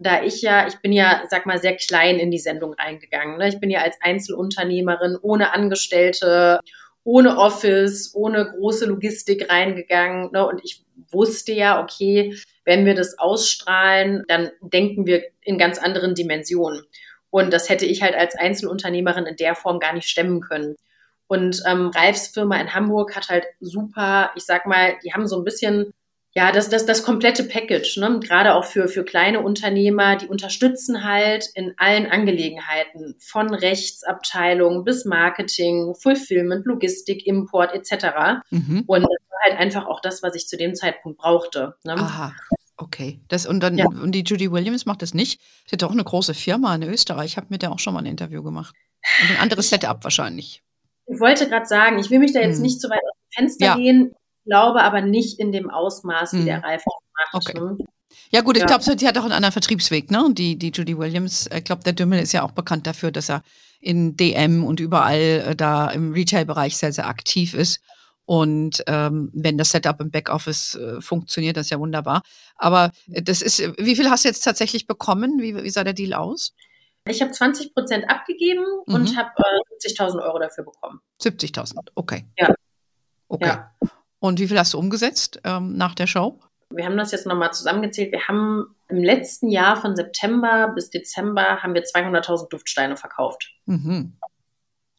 [0.00, 3.36] da ich ja, ich bin ja, sag mal, sehr klein in die Sendung reingegangen.
[3.36, 3.48] Ne?
[3.48, 6.60] Ich bin ja als Einzelunternehmerin ohne Angestellte,
[7.04, 10.30] ohne Office, ohne große Logistik reingegangen.
[10.32, 10.46] Ne?
[10.46, 12.34] Und ich wusste ja, okay,
[12.64, 16.82] wenn wir das ausstrahlen, dann denken wir in ganz anderen Dimensionen.
[17.28, 20.76] Und das hätte ich halt als Einzelunternehmerin in der Form gar nicht stemmen können.
[21.26, 25.36] Und ähm, Ralfs Firma in Hamburg hat halt super, ich sag mal, die haben so
[25.36, 25.92] ein bisschen
[26.32, 28.20] ja, das, das, das komplette Package, ne?
[28.22, 35.04] gerade auch für, für kleine Unternehmer, die unterstützen halt in allen Angelegenheiten, von Rechtsabteilung bis
[35.04, 38.42] Marketing, Fulfillment, Logistik, Import etc.
[38.50, 38.84] Mhm.
[38.86, 41.74] Und das war halt einfach auch das, was ich zu dem Zeitpunkt brauchte.
[41.82, 41.94] Ne?
[41.94, 42.32] Aha.
[42.76, 43.20] Okay.
[43.28, 43.86] Das, und, dann, ja.
[43.86, 45.40] und die Judy Williams macht das nicht.
[45.66, 47.32] Sie hat auch eine große Firma in Österreich.
[47.32, 48.74] Ich habe mit der auch schon mal ein Interview gemacht.
[49.22, 50.62] Und ein anderes Setup wahrscheinlich.
[51.06, 52.62] Ich wollte gerade sagen, ich will mich da jetzt hm.
[52.62, 53.76] nicht zu weit aus dem Fenster ja.
[53.76, 54.14] gehen
[54.44, 56.46] glaube aber nicht in dem Ausmaß, wie hm.
[56.46, 56.82] der Ralf
[57.32, 57.48] macht.
[57.48, 57.60] Okay.
[57.60, 57.78] Ne?
[58.30, 58.66] Ja gut, ich ja.
[58.66, 60.28] glaube, sie hat auch einen anderen Vertriebsweg, ne?
[60.32, 63.42] Die, die Judy Williams, ich glaube, der Dümmel ist ja auch bekannt dafür, dass er
[63.80, 67.80] in DM und überall äh, da im Retail-Bereich sehr, sehr aktiv ist.
[68.26, 72.22] Und ähm, wenn das Setup im Backoffice äh, funktioniert, das ist ja wunderbar.
[72.56, 75.40] Aber äh, das ist, wie viel hast du jetzt tatsächlich bekommen?
[75.40, 76.54] Wie, wie sah der Deal aus?
[77.08, 78.94] Ich habe 20 Prozent abgegeben mhm.
[78.94, 81.00] und habe äh, 70.000 Euro dafür bekommen.
[81.20, 82.26] 70.000, okay.
[82.38, 82.54] Ja.
[83.28, 83.48] Okay.
[83.48, 83.72] Ja.
[84.20, 86.38] Und wie viel hast du umgesetzt ähm, nach der Show?
[86.72, 88.12] Wir haben das jetzt nochmal zusammengezählt.
[88.12, 93.50] Wir haben im letzten Jahr von September bis Dezember haben wir 200.000 Duftsteine verkauft.
[93.66, 94.12] Mhm.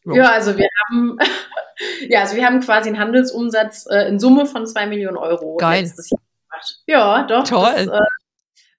[0.06, 0.14] Oh.
[0.14, 1.18] Ja, also wir haben,
[2.10, 5.84] ja, also wir haben quasi einen Handelsumsatz äh, in Summe von zwei Millionen Euro Geil.
[5.84, 6.82] letztes Jahr gemacht.
[6.88, 7.44] Ja, doch.
[7.48, 7.86] Toll.
[7.86, 8.06] Das, äh,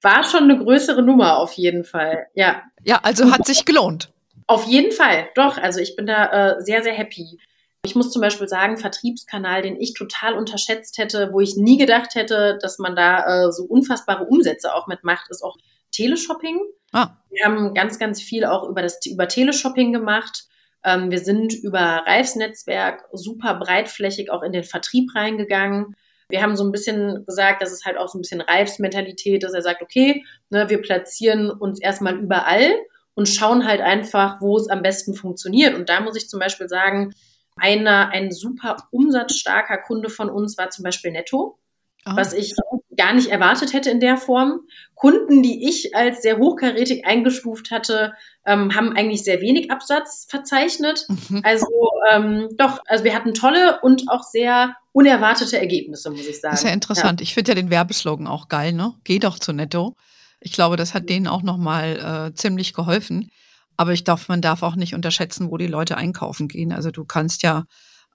[0.02, 2.26] war schon eine größere Nummer auf jeden Fall.
[2.34, 2.62] Ja.
[2.82, 4.12] Ja, also hat sich gelohnt.
[4.48, 5.56] Auf jeden Fall, doch.
[5.58, 7.38] Also ich bin da äh, sehr, sehr happy.
[7.84, 12.14] Ich muss zum Beispiel sagen, Vertriebskanal, den ich total unterschätzt hätte, wo ich nie gedacht
[12.14, 15.56] hätte, dass man da äh, so unfassbare Umsätze auch mitmacht, ist auch
[15.90, 16.60] Teleshopping.
[16.92, 17.16] Ah.
[17.30, 20.44] Wir haben ganz, ganz viel auch über das über Teleshopping gemacht.
[20.84, 25.96] Ähm, wir sind über Reifs Netzwerk super breitflächig auch in den Vertrieb reingegangen.
[26.28, 29.42] Wir haben so ein bisschen gesagt, das ist halt auch so ein bisschen Reifs Mentalität,
[29.42, 32.76] dass er sagt, okay, ne, wir platzieren uns erstmal überall
[33.14, 35.74] und schauen halt einfach, wo es am besten funktioniert.
[35.74, 37.12] Und da muss ich zum Beispiel sagen,
[37.56, 41.58] einer, ein super umsatzstarker Kunde von uns war zum Beispiel Netto,
[42.06, 42.10] oh.
[42.16, 42.54] was ich
[42.96, 44.60] gar nicht erwartet hätte in der Form.
[44.94, 48.14] Kunden, die ich als sehr hochkarätig eingestuft hatte,
[48.46, 51.06] ähm, haben eigentlich sehr wenig Absatz verzeichnet.
[51.08, 51.40] Mhm.
[51.42, 51.66] Also
[52.10, 56.52] ähm, doch, also wir hatten tolle und auch sehr unerwartete Ergebnisse, muss ich sagen.
[56.52, 57.20] Das ist ja interessant.
[57.20, 57.24] Ja.
[57.24, 58.94] Ich finde ja den Werbeslogan auch geil, ne?
[59.04, 59.96] Geh doch zu Netto.
[60.40, 63.30] Ich glaube, das hat denen auch nochmal äh, ziemlich geholfen.
[63.76, 66.72] Aber ich darf, man darf auch nicht unterschätzen, wo die Leute einkaufen gehen.
[66.72, 67.64] Also du kannst ja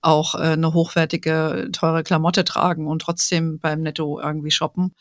[0.02, 4.94] auch äh, eine hochwertige, teure Klamotte tragen und trotzdem beim Netto irgendwie shoppen.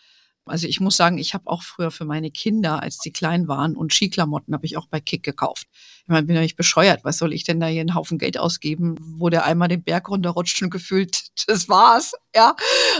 [0.49, 3.77] Also ich muss sagen, ich habe auch früher für meine Kinder, als die klein waren
[3.77, 5.67] und Skiklamotten, habe ich auch bei Kick gekauft.
[6.03, 7.01] Ich meine, bin ja nicht bescheuert.
[7.03, 10.09] Was soll ich denn da hier einen Haufen Geld ausgeben, wo der einmal den Berg
[10.09, 12.13] runterrutscht und gefühlt, das war's.
[12.35, 12.55] Ja,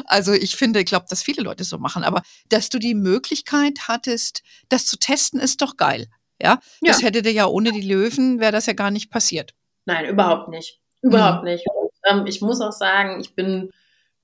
[0.07, 2.03] also ich finde, ich glaube, dass viele Leute so machen.
[2.03, 6.09] Aber dass du die Möglichkeit hattest, das zu testen, ist doch geil.
[6.41, 7.09] Ja, das ja.
[7.09, 9.55] hätte ja ohne die Löwen, wäre das ja gar nicht passiert.
[9.87, 10.81] Nein, überhaupt nicht.
[11.03, 11.51] Überhaupt mhm.
[11.51, 11.65] nicht.
[11.69, 13.71] Und, ähm, ich muss auch sagen, ich bin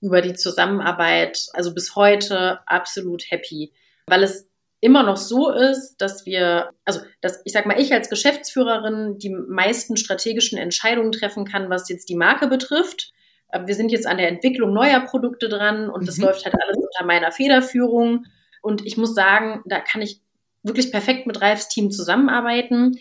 [0.00, 3.72] über die Zusammenarbeit, also bis heute absolut happy,
[4.06, 4.48] weil es
[4.80, 9.30] immer noch so ist, dass wir, also dass ich sag mal, ich als Geschäftsführerin die
[9.30, 13.12] meisten strategischen Entscheidungen treffen kann, was jetzt die Marke betrifft.
[13.64, 16.24] Wir sind jetzt an der Entwicklung neuer Produkte dran und das mhm.
[16.24, 18.24] läuft halt alles unter meiner Federführung.
[18.60, 20.20] Und ich muss sagen, da kann ich
[20.62, 22.98] wirklich perfekt mit Ralfs Team zusammenarbeiten.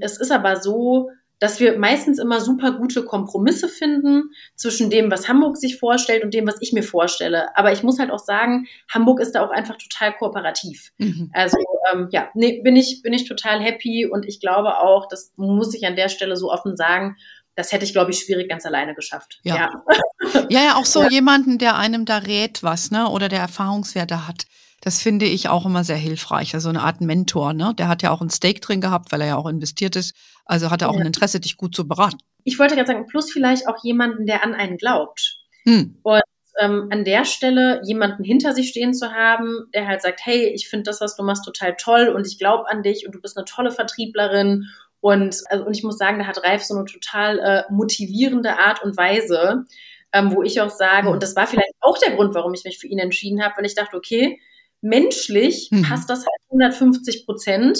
[0.00, 1.10] Es ist aber so,
[1.42, 6.32] dass wir meistens immer super gute Kompromisse finden zwischen dem, was Hamburg sich vorstellt und
[6.32, 7.48] dem, was ich mir vorstelle.
[7.56, 10.92] Aber ich muss halt auch sagen, Hamburg ist da auch einfach total kooperativ.
[10.98, 11.30] Mhm.
[11.32, 11.58] Also
[11.92, 15.74] ähm, ja, nee, bin ich bin ich total happy und ich glaube auch, das muss
[15.74, 17.16] ich an der Stelle so offen sagen.
[17.56, 19.40] Das hätte ich, glaube ich, schwierig ganz alleine geschafft.
[19.42, 19.70] Ja, ja,
[20.48, 21.10] ja, ja auch so ja.
[21.10, 24.44] jemanden, der einem da rät was, ne, oder der Erfahrungswerte hat.
[24.82, 26.54] Das finde ich auch immer sehr hilfreich.
[26.54, 27.72] Also eine Art Mentor, ne?
[27.78, 30.12] Der hat ja auch ein Stake drin gehabt, weil er ja auch investiert ist.
[30.44, 31.00] Also hat er auch ja.
[31.00, 32.18] ein Interesse, dich gut zu beraten.
[32.42, 35.38] Ich wollte gerade sagen, plus vielleicht auch jemanden, der an einen glaubt.
[35.62, 36.00] Hm.
[36.02, 36.22] Und
[36.60, 40.68] ähm, an der Stelle jemanden hinter sich stehen zu haben, der halt sagt, hey, ich
[40.68, 43.36] finde das, was du machst, total toll und ich glaube an dich und du bist
[43.38, 44.66] eine tolle Vertrieblerin.
[45.00, 48.82] Und, also, und ich muss sagen, da hat Ralf so eine total äh, motivierende Art
[48.82, 49.64] und Weise,
[50.12, 51.12] ähm, wo ich auch sage, hm.
[51.12, 53.66] und das war vielleicht auch der Grund, warum ich mich für ihn entschieden habe, weil
[53.66, 54.40] ich dachte, okay,
[54.82, 55.82] menschlich mhm.
[55.82, 57.78] passt das halt 150 Prozent.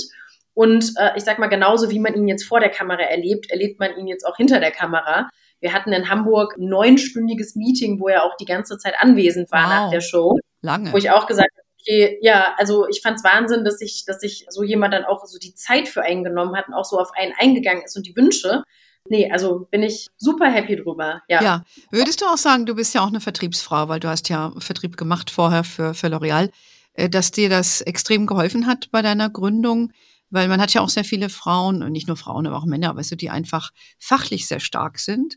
[0.54, 3.80] Und äh, ich sag mal, genauso wie man ihn jetzt vor der Kamera erlebt, erlebt
[3.80, 5.28] man ihn jetzt auch hinter der Kamera.
[5.60, 9.64] Wir hatten in Hamburg ein neunstündiges Meeting, wo er auch die ganze Zeit anwesend war
[9.64, 9.70] wow.
[9.70, 10.38] nach der Show.
[10.60, 10.92] Lange.
[10.92, 14.46] Wo ich auch gesagt habe, okay, ja, also ich fand's Wahnsinn, dass sich dass sich
[14.48, 17.10] so jemand dann auch so die Zeit für einen genommen hat und auch so auf
[17.14, 18.62] einen eingegangen ist und die Wünsche.
[19.08, 21.22] Nee, also bin ich super happy drüber.
[21.28, 21.42] Ja.
[21.42, 21.64] ja.
[21.90, 24.96] Würdest du auch sagen, du bist ja auch eine Vertriebsfrau, weil du hast ja Vertrieb
[24.96, 26.50] gemacht vorher für, für L'Oreal.
[26.94, 29.92] Äh, dass dir das extrem geholfen hat bei deiner Gründung?
[30.31, 32.96] Weil man hat ja auch sehr viele Frauen, und nicht nur Frauen, aber auch Männer,
[32.96, 35.37] weißt du, die einfach fachlich sehr stark sind,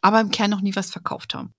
[0.00, 1.54] aber im Kern noch nie was verkauft haben.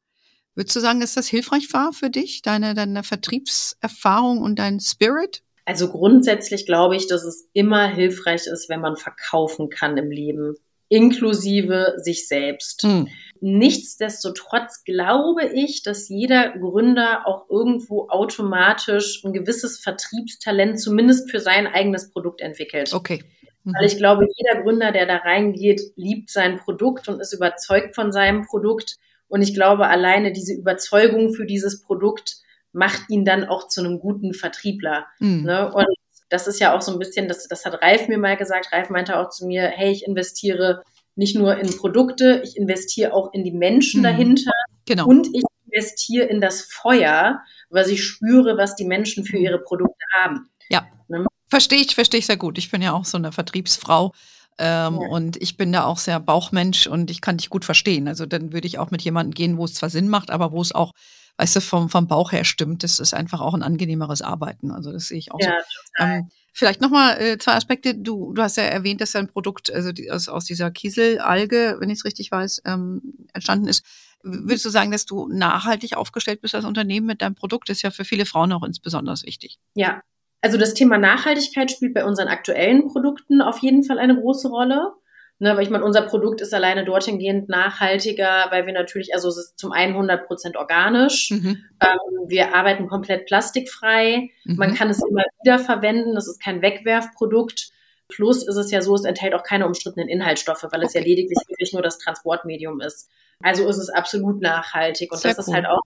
[0.56, 5.44] Würdest du sagen, dass das hilfreich war für dich, deine, deine Vertriebserfahrung und dein Spirit?
[5.66, 10.56] Also grundsätzlich glaube ich, dass es immer hilfreich ist, wenn man verkaufen kann im Leben,
[10.90, 12.84] inklusive sich selbst.
[12.84, 13.08] Hm.
[13.46, 21.68] Nichtsdestotrotz glaube ich, dass jeder Gründer auch irgendwo automatisch ein gewisses Vertriebstalent zumindest für sein
[21.68, 22.94] eigenes Produkt entwickelt.
[22.94, 23.22] Okay.
[23.66, 23.74] Mhm.
[23.78, 28.14] Weil ich glaube, jeder Gründer, der da reingeht, liebt sein Produkt und ist überzeugt von
[28.14, 28.96] seinem Produkt.
[29.28, 32.38] Und ich glaube, alleine diese Überzeugung für dieses Produkt
[32.72, 35.08] macht ihn dann auch zu einem guten Vertriebler.
[35.20, 35.44] Mhm.
[35.44, 35.70] Ne?
[35.70, 35.88] Und
[36.30, 38.72] das ist ja auch so ein bisschen, das, das hat Ralf mir mal gesagt.
[38.72, 40.82] Ralf meinte auch zu mir, hey, ich investiere
[41.16, 44.04] nicht nur in Produkte, ich investiere auch in die Menschen mhm.
[44.04, 44.52] dahinter.
[44.86, 45.08] Genau.
[45.08, 50.06] Und ich investiere in das Feuer, weil ich spüre, was die Menschen für ihre Produkte
[50.20, 50.50] haben.
[50.70, 50.86] Ja.
[51.08, 51.26] Ne?
[51.48, 52.58] Verstehe ich, verstehe ich sehr gut.
[52.58, 54.14] Ich bin ja auch so eine Vertriebsfrau.
[54.60, 55.08] Ähm, ja.
[55.10, 58.08] Und ich bin da auch sehr Bauchmensch und ich kann dich gut verstehen.
[58.08, 60.62] Also dann würde ich auch mit jemandem gehen, wo es zwar Sinn macht, aber wo
[60.62, 60.94] es auch
[61.38, 64.72] weißt du, vom, vom Bauch her stimmt, das ist einfach auch ein angenehmeres Arbeiten.
[64.72, 65.54] Also das sehe ich auch ja,
[65.98, 66.04] so.
[66.04, 67.96] Ähm, vielleicht nochmal äh, zwei Aspekte.
[67.96, 71.90] Du, du hast ja erwähnt, dass dein Produkt also die, aus, aus dieser Kieselalge, wenn
[71.90, 73.86] ich es richtig weiß, ähm, entstanden ist.
[74.22, 77.68] Würdest du sagen, dass du nachhaltig aufgestellt bist als Unternehmen mit deinem Produkt?
[77.68, 79.60] Das ist ja für viele Frauen auch insbesondere wichtig.
[79.76, 80.02] Ja,
[80.42, 84.94] also das Thema Nachhaltigkeit spielt bei unseren aktuellen Produkten auf jeden Fall eine große Rolle.
[85.40, 89.28] Ne, weil ich meine, unser Produkt ist alleine dorthin gehend nachhaltiger, weil wir natürlich, also
[89.28, 91.32] es ist zum einen 100 Prozent organisch.
[91.32, 91.66] Mhm.
[91.82, 94.30] Ähm, wir arbeiten komplett plastikfrei.
[94.46, 94.56] Mhm.
[94.56, 96.16] Man kann es immer wieder verwenden.
[96.16, 97.72] Das ist kein Wegwerfprodukt.
[98.08, 100.86] Plus ist es ja so, es enthält auch keine umstrittenen Inhaltsstoffe, weil okay.
[100.86, 103.10] es ja lediglich wirklich nur das Transportmedium ist.
[103.42, 105.12] Also ist es absolut nachhaltig.
[105.12, 105.52] Und Sehr das cool.
[105.52, 105.82] ist halt auch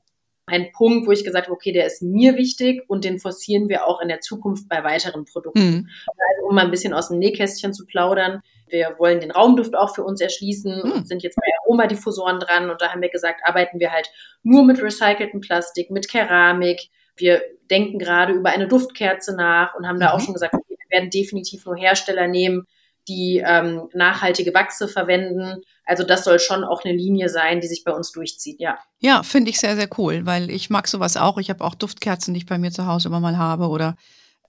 [0.46, 3.86] ein Punkt, wo ich gesagt habe, okay, der ist mir wichtig und den forcieren wir
[3.86, 5.60] auch in der Zukunft bei weiteren Produkten.
[5.60, 5.90] Mhm.
[6.08, 8.42] Also um mal ein bisschen aus dem Nähkästchen zu plaudern.
[8.70, 12.82] Wir wollen den Raumduft auch für uns erschließen und sind jetzt bei Aromadiffusoren dran und
[12.82, 14.10] da haben wir gesagt, arbeiten wir halt
[14.44, 16.90] nur mit recyceltem Plastik, mit Keramik.
[17.16, 20.24] Wir denken gerade über eine Duftkerze nach und haben da auch mhm.
[20.24, 22.66] schon gesagt, okay, wir werden definitiv nur Hersteller nehmen,
[23.08, 25.62] die ähm, nachhaltige Wachse verwenden.
[25.86, 28.78] Also das soll schon auch eine Linie sein, die sich bei uns durchzieht, ja.
[29.00, 31.38] Ja, finde ich sehr, sehr cool, weil ich mag sowas auch.
[31.38, 33.96] Ich habe auch Duftkerzen, die ich bei mir zu Hause immer mal habe oder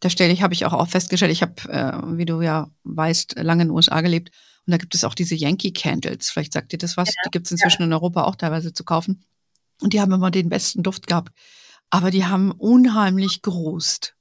[0.01, 3.37] da stelle ich, habe ich auch, auch festgestellt, ich habe, äh, wie du ja weißt,
[3.39, 4.31] lange in den USA gelebt
[4.69, 6.29] und da gibt es auch diese Yankee Candles.
[6.29, 7.09] Vielleicht sagt dir das was.
[7.09, 7.87] Ja, die gibt es inzwischen ja.
[7.87, 9.25] in Europa auch teilweise zu kaufen.
[9.81, 11.33] Und die haben immer den besten Duft gehabt.
[11.89, 14.15] Aber die haben unheimlich gerußt.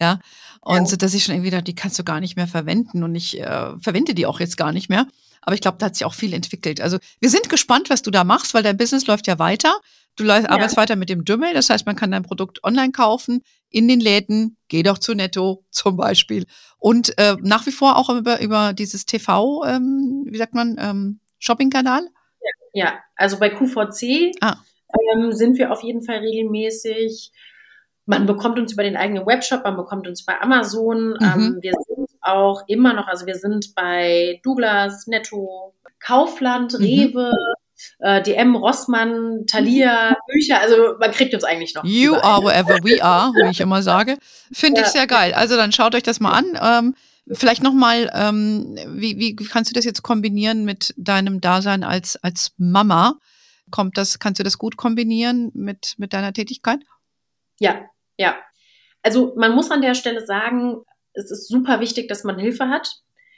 [0.00, 0.18] Ja.
[0.60, 0.86] Und ja.
[0.86, 3.04] so, dass ich schon irgendwie dachte, die kannst du gar nicht mehr verwenden.
[3.04, 5.06] Und ich äh, verwende die auch jetzt gar nicht mehr.
[5.40, 6.80] Aber ich glaube, da hat sich auch viel entwickelt.
[6.80, 9.72] Also wir sind gespannt, was du da machst, weil dein Business läuft ja weiter.
[10.16, 10.50] Du ja.
[10.50, 11.54] arbeitest weiter mit dem Dümmel.
[11.54, 13.42] Das heißt, man kann dein Produkt online kaufen,
[13.76, 14.56] in den Läden.
[14.68, 16.46] Geh doch zu Netto zum Beispiel.
[16.78, 21.20] Und äh, nach wie vor auch über, über dieses TV, ähm, wie sagt man, ähm,
[21.38, 22.08] Shopping-Kanal?
[22.72, 24.56] Ja, ja, also bei QVC ah.
[25.12, 27.32] ähm, sind wir auf jeden Fall regelmäßig.
[28.06, 31.10] Man bekommt uns über den eigenen Webshop, man bekommt uns bei Amazon.
[31.10, 31.16] Mhm.
[31.20, 36.84] Ähm, wir sind auch immer noch, also wir sind bei Douglas, Netto, Kaufland, mhm.
[36.84, 37.30] Rewe,
[37.98, 40.16] äh, DM, Rossmann, Thalia.
[40.28, 40.60] Bücher.
[40.60, 41.84] Also man kriegt uns eigentlich noch.
[41.84, 42.24] You überall.
[42.24, 44.18] are wherever we are, wie ich immer sage.
[44.52, 44.86] Finde ja.
[44.86, 45.34] ich sehr geil.
[45.34, 46.58] Also dann schaut euch das mal an.
[46.60, 46.94] Ähm,
[47.32, 52.52] vielleicht nochmal, ähm, wie, wie kannst du das jetzt kombinieren mit deinem Dasein als, als
[52.56, 53.18] Mama?
[53.70, 56.80] Kommt das, kannst du das gut kombinieren mit, mit deiner Tätigkeit?
[57.58, 57.86] Ja,
[58.16, 58.36] ja.
[59.02, 60.82] Also man muss an der Stelle sagen,
[61.14, 62.88] es ist super wichtig, dass man Hilfe hat.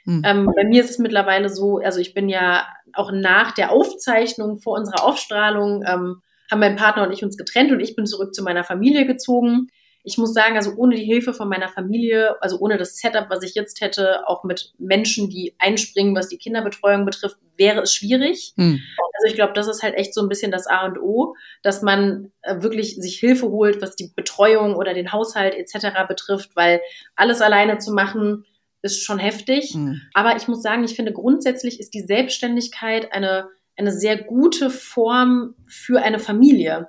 [0.09, 0.21] Hm.
[0.25, 4.59] Ähm, bei mir ist es mittlerweile so, also ich bin ja auch nach der Aufzeichnung
[4.59, 8.33] vor unserer Aufstrahlung, ähm, haben mein Partner und ich uns getrennt und ich bin zurück
[8.33, 9.69] zu meiner Familie gezogen
[10.03, 13.43] ich muss sagen, also ohne die Hilfe von meiner Familie, also ohne das Setup, was
[13.43, 18.53] ich jetzt hätte, auch mit Menschen, die einspringen, was die Kinderbetreuung betrifft, wäre es schwierig.
[18.55, 18.79] Hm.
[19.13, 21.81] Also ich glaube, das ist halt echt so ein bisschen das A und O, dass
[21.81, 26.07] man äh, wirklich sich Hilfe holt, was die Betreuung oder den Haushalt etc.
[26.07, 26.81] betrifft, weil
[27.15, 28.45] alles alleine zu machen,
[28.81, 29.73] ist schon heftig.
[29.73, 30.01] Hm.
[30.13, 35.55] Aber ich muss sagen, ich finde grundsätzlich ist die Selbstständigkeit eine, eine sehr gute Form
[35.67, 36.87] für eine Familie.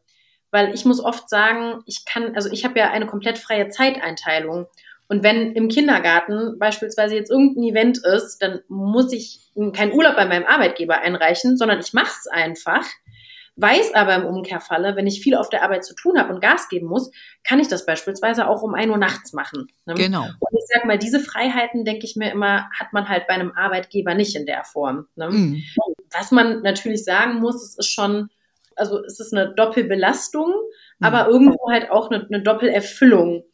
[0.51, 4.67] Weil ich muss oft sagen, ich kann, also ich habe ja eine komplett freie Zeiteinteilung.
[5.07, 9.41] Und wenn im Kindergarten beispielsweise jetzt irgendein Event ist, dann muss ich
[9.73, 12.87] keinen Urlaub bei meinem Arbeitgeber einreichen, sondern ich mache es einfach.
[13.61, 16.69] Weiß aber im Umkehrfalle, wenn ich viel auf der Arbeit zu tun habe und Gas
[16.69, 17.11] geben muss,
[17.45, 19.69] kann ich das beispielsweise auch um ein Uhr nachts machen.
[19.87, 19.95] Ne?
[19.95, 20.23] Genau.
[20.23, 23.53] Und ich sage mal, diese Freiheiten, denke ich mir immer, hat man halt bei einem
[23.53, 25.07] Arbeitgeber nicht in der Form.
[25.17, 25.31] Ne?
[25.31, 25.63] Mhm.
[26.13, 28.31] Was man natürlich sagen muss, es ist schon
[28.81, 31.07] also es ist eine Doppelbelastung, mhm.
[31.07, 33.45] aber irgendwo halt auch eine, eine Doppelerfüllung.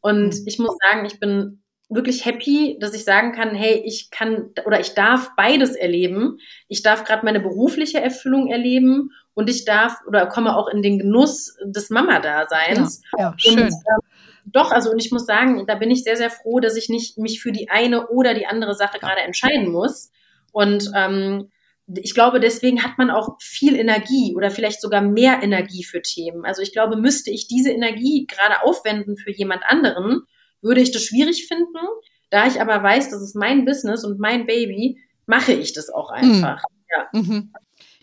[0.00, 0.42] Und mhm.
[0.46, 4.80] ich muss sagen, ich bin wirklich happy, dass ich sagen kann, hey, ich kann oder
[4.80, 6.38] ich darf beides erleben.
[6.68, 10.98] Ich darf gerade meine berufliche Erfüllung erleben und ich darf oder komme auch in den
[10.98, 13.02] Genuss des Mama-Daseins.
[13.18, 13.60] Ja, ja, schön.
[13.60, 14.14] Und, äh,
[14.46, 17.18] doch, also und ich muss sagen, da bin ich sehr, sehr froh, dass ich nicht
[17.18, 20.10] mich für die eine oder die andere Sache gerade entscheiden muss.
[20.52, 21.50] Und ähm,
[21.86, 26.44] ich glaube, deswegen hat man auch viel Energie oder vielleicht sogar mehr Energie für Themen.
[26.44, 30.22] Also ich glaube, müsste ich diese Energie gerade aufwenden für jemand anderen,
[30.62, 31.86] würde ich das schwierig finden.
[32.30, 36.10] Da ich aber weiß, das ist mein Business und mein Baby, mache ich das auch
[36.10, 36.16] mhm.
[36.16, 36.62] einfach.
[36.62, 36.84] Mhm.
[36.90, 37.20] Ja.
[37.20, 37.52] Mhm.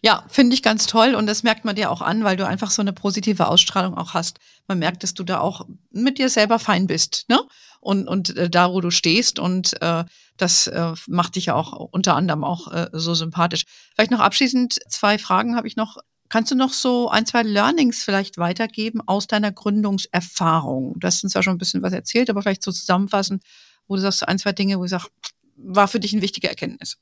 [0.03, 2.71] Ja, finde ich ganz toll und das merkt man dir auch an, weil du einfach
[2.71, 4.39] so eine positive Ausstrahlung auch hast.
[4.67, 7.39] Man merkt, dass du da auch mit dir selber fein bist, ne?
[7.79, 10.03] Und, und äh, da, wo du stehst und äh,
[10.37, 13.65] das äh, macht dich ja auch unter anderem auch äh, so sympathisch.
[13.93, 15.97] Vielleicht noch abschließend zwei Fragen habe ich noch.
[16.29, 20.99] Kannst du noch so ein, zwei Learnings vielleicht weitergeben aus deiner Gründungserfahrung?
[20.99, 23.41] Du hast uns ja schon ein bisschen was erzählt, aber vielleicht so zusammenfassen,
[23.87, 25.11] wo du sagst, ein, zwei Dinge, wo du sagst,
[25.57, 26.97] war für dich eine wichtige Erkenntnis.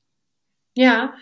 [0.76, 1.14] Ja,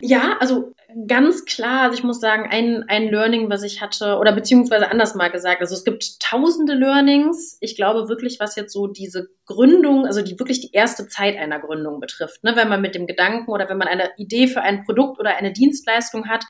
[0.00, 0.72] ja, also
[1.06, 5.14] ganz klar, also ich muss sagen, ein, ein Learning, was ich hatte, oder beziehungsweise anders
[5.14, 7.58] mal gesagt, also es gibt tausende Learnings.
[7.60, 11.60] Ich glaube wirklich, was jetzt so diese Gründung, also die wirklich die erste Zeit einer
[11.60, 14.84] Gründung betrifft, ne, wenn man mit dem Gedanken oder wenn man eine Idee für ein
[14.84, 16.44] Produkt oder eine Dienstleistung hat,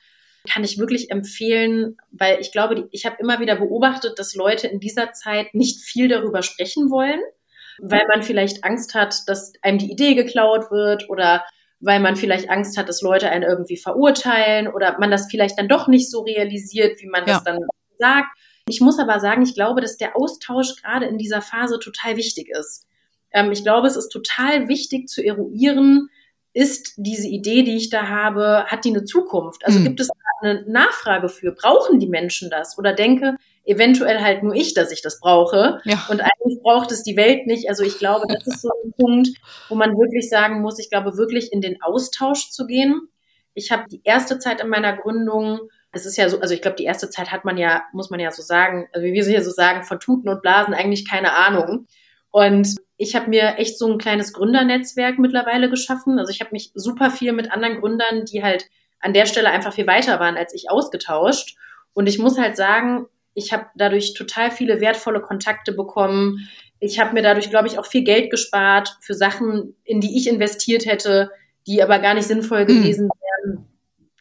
[0.49, 4.79] kann ich wirklich empfehlen, weil ich glaube, ich habe immer wieder beobachtet, dass Leute in
[4.79, 7.19] dieser Zeit nicht viel darüber sprechen wollen,
[7.79, 11.43] weil man vielleicht Angst hat, dass einem die Idee geklaut wird oder
[11.81, 15.67] weil man vielleicht Angst hat, dass Leute einen irgendwie verurteilen oder man das vielleicht dann
[15.67, 17.33] doch nicht so realisiert, wie man ja.
[17.33, 17.59] das dann
[17.97, 18.29] sagt.
[18.67, 22.49] Ich muss aber sagen, ich glaube, dass der Austausch gerade in dieser Phase total wichtig
[22.49, 22.85] ist.
[23.31, 26.09] Ähm, ich glaube, es ist total wichtig zu eruieren,
[26.53, 29.65] ist diese Idee, die ich da habe, hat die eine Zukunft?
[29.65, 29.85] Also mhm.
[29.85, 30.09] gibt es
[30.41, 31.53] eine Nachfrage für?
[31.53, 32.77] Brauchen die Menschen das?
[32.77, 35.79] Oder denke, eventuell halt nur ich, dass ich das brauche.
[35.83, 36.05] Ja.
[36.09, 37.69] Und eigentlich braucht es die Welt nicht.
[37.69, 39.29] Also ich glaube, das ist so ein Punkt,
[39.69, 43.01] wo man wirklich sagen muss, ich glaube, wirklich in den Austausch zu gehen.
[43.53, 45.59] Ich habe die erste Zeit in meiner Gründung,
[45.91, 48.19] es ist ja so, also ich glaube, die erste Zeit hat man ja, muss man
[48.19, 51.33] ja so sagen, also wie wir hier so sagen, von Tuten und Blasen eigentlich keine
[51.33, 51.87] Ahnung.
[52.31, 56.17] Und ich habe mir echt so ein kleines Gründernetzwerk mittlerweile geschaffen.
[56.17, 58.69] Also ich habe mich super viel mit anderen Gründern, die halt
[59.01, 61.57] an der Stelle einfach viel weiter waren als ich, ausgetauscht.
[61.93, 66.47] Und ich muss halt sagen, ich habe dadurch total viele wertvolle Kontakte bekommen.
[66.79, 70.27] Ich habe mir dadurch, glaube ich, auch viel Geld gespart für Sachen, in die ich
[70.27, 71.31] investiert hätte,
[71.67, 72.67] die aber gar nicht sinnvoll hm.
[72.67, 73.67] gewesen wären.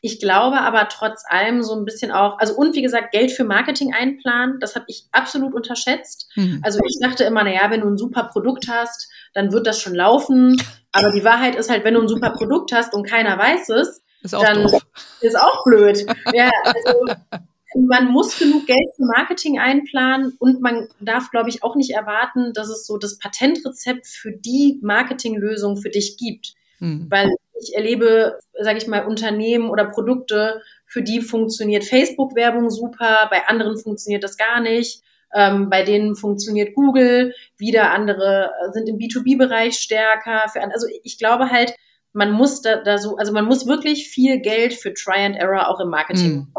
[0.02, 3.44] Ich glaube aber trotz allem so ein bisschen auch, also und wie gesagt, Geld für
[3.44, 6.30] Marketing einplanen, das habe ich absolut unterschätzt.
[6.36, 6.60] Mhm.
[6.64, 9.94] Also ich dachte immer, naja, wenn du ein super Produkt hast, dann wird das schon
[9.94, 10.56] laufen.
[10.92, 14.02] Aber die Wahrheit ist halt, wenn du ein super Produkt hast und keiner weiß es,
[14.22, 14.80] ist dann doof.
[15.20, 16.06] ist auch blöd.
[16.32, 17.40] Ja, also
[17.74, 22.52] man muss genug Geld für Marketing einplanen und man darf, glaube ich, auch nicht erwarten,
[22.52, 26.54] dass es so das Patentrezept für die Marketinglösung für dich gibt.
[26.80, 27.06] Mhm.
[27.10, 27.30] Weil
[27.60, 33.78] ich erlebe, sage ich mal, Unternehmen oder Produkte, für die funktioniert Facebook-Werbung super, bei anderen
[33.78, 35.02] funktioniert das gar nicht.
[35.32, 40.48] Ähm, bei denen funktioniert Google, wieder andere sind im B2B-Bereich stärker.
[40.48, 41.72] Für, also ich glaube halt,
[42.12, 45.68] man muss da, da so, also man muss wirklich viel Geld für Try and Error
[45.68, 46.52] auch im Marketing mhm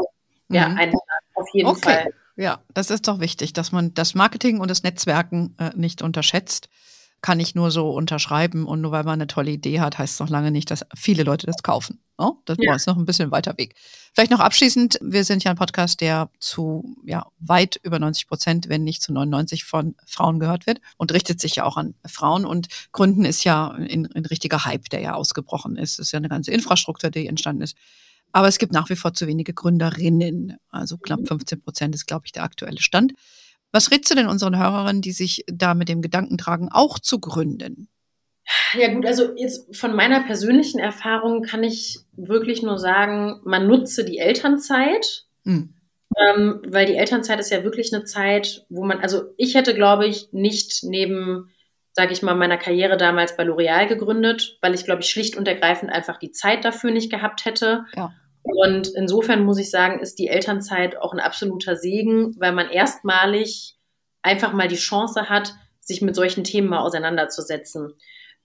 [0.54, 0.78] ja, mhm.
[0.78, 0.94] ein,
[1.36, 1.82] auf jeden okay.
[1.82, 2.14] Fall.
[2.36, 6.70] Ja, das ist doch wichtig, dass man das Marketing und das Netzwerken äh, nicht unterschätzt.
[7.22, 8.66] Kann ich nur so unterschreiben.
[8.66, 11.22] Und nur weil man eine tolle Idee hat, heißt es noch lange nicht, dass viele
[11.22, 12.00] Leute das kaufen.
[12.18, 12.74] Oh, das ja.
[12.74, 13.76] ist noch ein bisschen weiter Weg.
[14.14, 18.70] Vielleicht noch abschließend, wir sind ja ein Podcast, der zu ja, weit über 90 Prozent,
[18.70, 22.46] wenn nicht zu 99 von Frauen gehört wird und richtet sich ja auch an Frauen.
[22.46, 25.94] Und Gründen ist ja ein, ein richtiger Hype, der ja ausgebrochen ist.
[25.94, 27.76] Es ist ja eine ganze Infrastruktur, die entstanden ist.
[28.32, 30.58] Aber es gibt nach wie vor zu wenige Gründerinnen.
[30.70, 31.63] Also knapp 15 mhm.
[31.63, 33.13] Prozent ist, glaube ich, der aktuelle Stand.
[33.72, 37.20] Was rätst du denn unseren Hörerinnen, die sich da mit dem Gedanken tragen, auch zu
[37.20, 37.88] gründen?
[38.74, 44.04] Ja gut, also jetzt von meiner persönlichen Erfahrung kann ich wirklich nur sagen, man nutze
[44.04, 45.74] die Elternzeit, mhm.
[46.17, 50.08] ähm, weil die Elternzeit ist ja wirklich eine Zeit, wo man, also ich hätte, glaube
[50.08, 51.50] ich, nicht neben,
[51.94, 55.48] sage ich mal, meiner Karriere damals bei L'Oreal gegründet, weil ich, glaube ich, schlicht und
[55.48, 57.86] ergreifend einfach die Zeit dafür nicht gehabt hätte.
[57.96, 58.13] Ja.
[58.43, 63.77] Und insofern muss ich sagen, ist die Elternzeit auch ein absoluter Segen, weil man erstmalig
[64.21, 67.93] einfach mal die Chance hat, sich mit solchen Themen mal auseinanderzusetzen.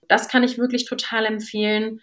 [0.07, 2.01] Das kann ich wirklich total empfehlen.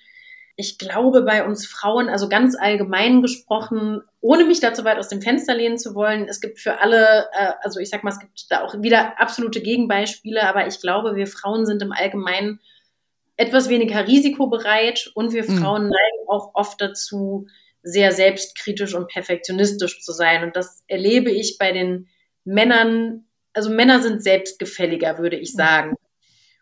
[0.56, 5.20] Ich glaube, bei uns Frauen, also ganz allgemein gesprochen, ohne mich dazu weit aus dem
[5.20, 8.46] Fenster lehnen zu wollen, es gibt für alle, äh, also ich sag mal, es gibt
[8.50, 12.60] da auch wieder absolute Gegenbeispiele, aber ich glaube, wir Frauen sind im Allgemeinen
[13.36, 15.58] etwas weniger risikobereit und wir mhm.
[15.58, 17.46] Frauen neigen auch oft dazu,
[17.84, 20.42] sehr selbstkritisch und perfektionistisch zu sein.
[20.42, 22.08] Und das erlebe ich bei den
[22.44, 23.24] Männern
[23.54, 25.94] also Männer sind selbstgefälliger, würde ich sagen.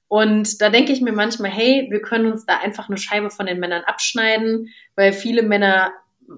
[0.07, 3.47] Und da denke ich mir manchmal, hey, wir können uns da einfach eine Scheibe von
[3.47, 5.91] den Männern abschneiden, weil viele Männer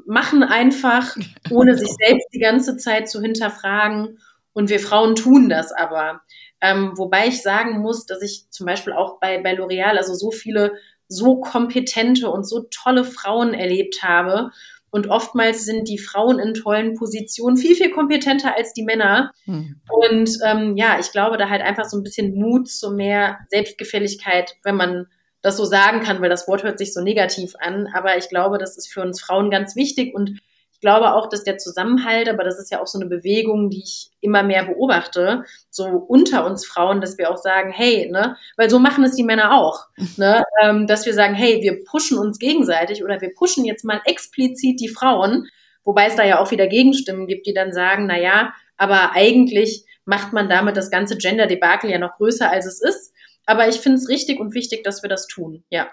[0.07, 1.17] machen einfach,
[1.51, 4.21] ohne sich selbst die ganze Zeit zu hinterfragen.
[4.53, 6.23] Und wir Frauen tun das aber.
[6.61, 10.31] Ähm, wobei ich sagen muss, dass ich zum Beispiel auch bei, bei L'Oreal also so
[10.31, 10.75] viele
[11.09, 14.53] so kompetente und so tolle Frauen erlebt habe
[14.95, 19.33] und oftmals sind die Frauen in tollen Positionen viel, viel kompetenter als die Männer.
[19.45, 19.81] Hm.
[19.89, 24.55] Und ähm, ja, ich glaube, da halt einfach so ein bisschen Mut zu mehr Selbstgefälligkeit,
[24.63, 25.07] wenn man
[25.43, 27.89] das so sagen kann, weil das Wort hört sich so negativ an.
[27.93, 30.39] Aber ich glaube, das ist für uns Frauen ganz wichtig und
[30.85, 34.11] glaube auch, dass der Zusammenhalt, aber das ist ja auch so eine Bewegung, die ich
[34.21, 38.79] immer mehr beobachte, so unter uns Frauen, dass wir auch sagen, hey, ne, weil so
[38.79, 39.87] machen es die Männer auch,
[40.19, 44.03] ne, ähm, dass wir sagen, hey, wir pushen uns gegenseitig oder wir pushen jetzt mal
[44.05, 45.49] explizit die Frauen,
[45.85, 49.87] wobei es da ja auch wieder Gegenstimmen gibt, die dann sagen, na ja, aber eigentlich
[50.05, 53.15] macht man damit das ganze Gender-Debakel ja noch größer, als es ist.
[53.47, 55.89] Aber ich finde es richtig und wichtig, dass wir das tun, ja.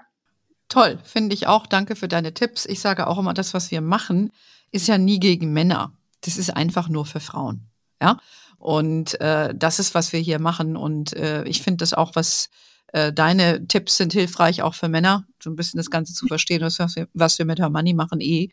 [0.72, 1.68] Toll, finde ich auch.
[1.68, 2.66] Danke für deine Tipps.
[2.66, 4.32] Ich sage auch immer, das, was wir machen,
[4.72, 5.94] ist ja nie gegen Männer.
[6.22, 7.68] Das ist einfach nur für Frauen.
[8.02, 8.18] Ja.
[8.58, 10.78] Und äh, das ist, was wir hier machen.
[10.78, 12.50] Und äh, ich finde das auch, was
[12.94, 16.62] äh, deine Tipps sind hilfreich, auch für Männer, so ein bisschen das Ganze zu verstehen,
[16.62, 18.50] was wir, was wir mit Her Money machen, eh.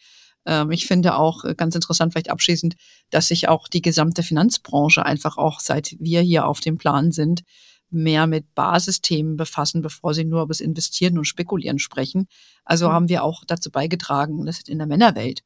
[0.46, 2.76] Ähm, ich finde auch äh, ganz interessant, vielleicht abschließend,
[3.10, 7.42] dass sich auch die gesamte Finanzbranche einfach auch, seit wir hier auf dem Plan sind,
[7.90, 12.28] mehr mit Basisthemen befassen, bevor sie nur über das Investieren und Spekulieren sprechen.
[12.64, 12.92] Also mhm.
[12.92, 15.42] haben wir auch dazu beigetragen, dass in der Männerwelt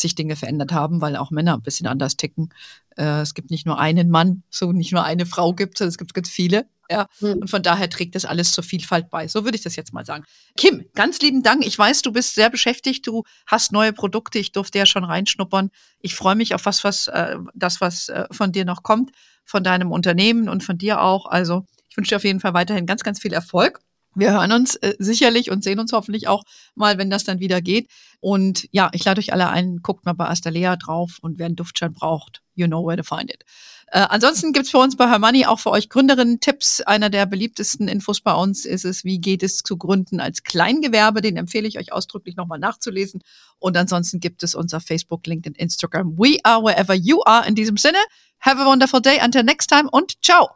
[0.00, 2.50] sich Dinge verändert haben, weil auch Männer ein bisschen anders ticken.
[2.96, 5.98] Äh, es gibt nicht nur einen Mann, so nicht nur eine Frau gibt, sondern es
[5.98, 6.66] gibt ganz viele.
[6.90, 7.34] Ja, mhm.
[7.34, 9.28] und von daher trägt das alles zur Vielfalt bei.
[9.28, 10.24] So würde ich das jetzt mal sagen.
[10.56, 11.66] Kim, ganz lieben Dank.
[11.66, 13.06] Ich weiß, du bist sehr beschäftigt.
[13.06, 14.38] Du hast neue Produkte.
[14.38, 15.70] Ich durfte ja schon reinschnuppern.
[16.00, 19.10] Ich freue mich auf was, was, äh, das, was äh, von dir noch kommt,
[19.44, 21.26] von deinem Unternehmen und von dir auch.
[21.26, 23.80] Also, ich wünsche dir auf jeden Fall weiterhin ganz, ganz viel Erfolg.
[24.14, 26.44] Wir hören uns äh, sicherlich und sehen uns hoffentlich auch
[26.74, 27.88] mal, wenn das dann wieder geht.
[28.20, 31.56] Und ja, ich lade euch alle ein, guckt mal bei Astalea drauf und wer einen
[31.56, 33.44] Duftschein braucht, you know where to find it.
[33.90, 36.80] Äh, ansonsten gibt's für uns bei Hermoney auch für euch Gründerinnen Tipps.
[36.82, 41.22] Einer der beliebtesten Infos bei uns ist es, wie geht es zu gründen als Kleingewerbe.
[41.22, 43.22] Den empfehle ich euch ausdrücklich nochmal nachzulesen.
[43.58, 46.18] Und ansonsten gibt es unser Facebook, LinkedIn, Instagram.
[46.18, 47.46] We are wherever you are.
[47.46, 47.98] In diesem Sinne,
[48.40, 49.20] have a wonderful day.
[49.24, 50.50] Until next time und ciao.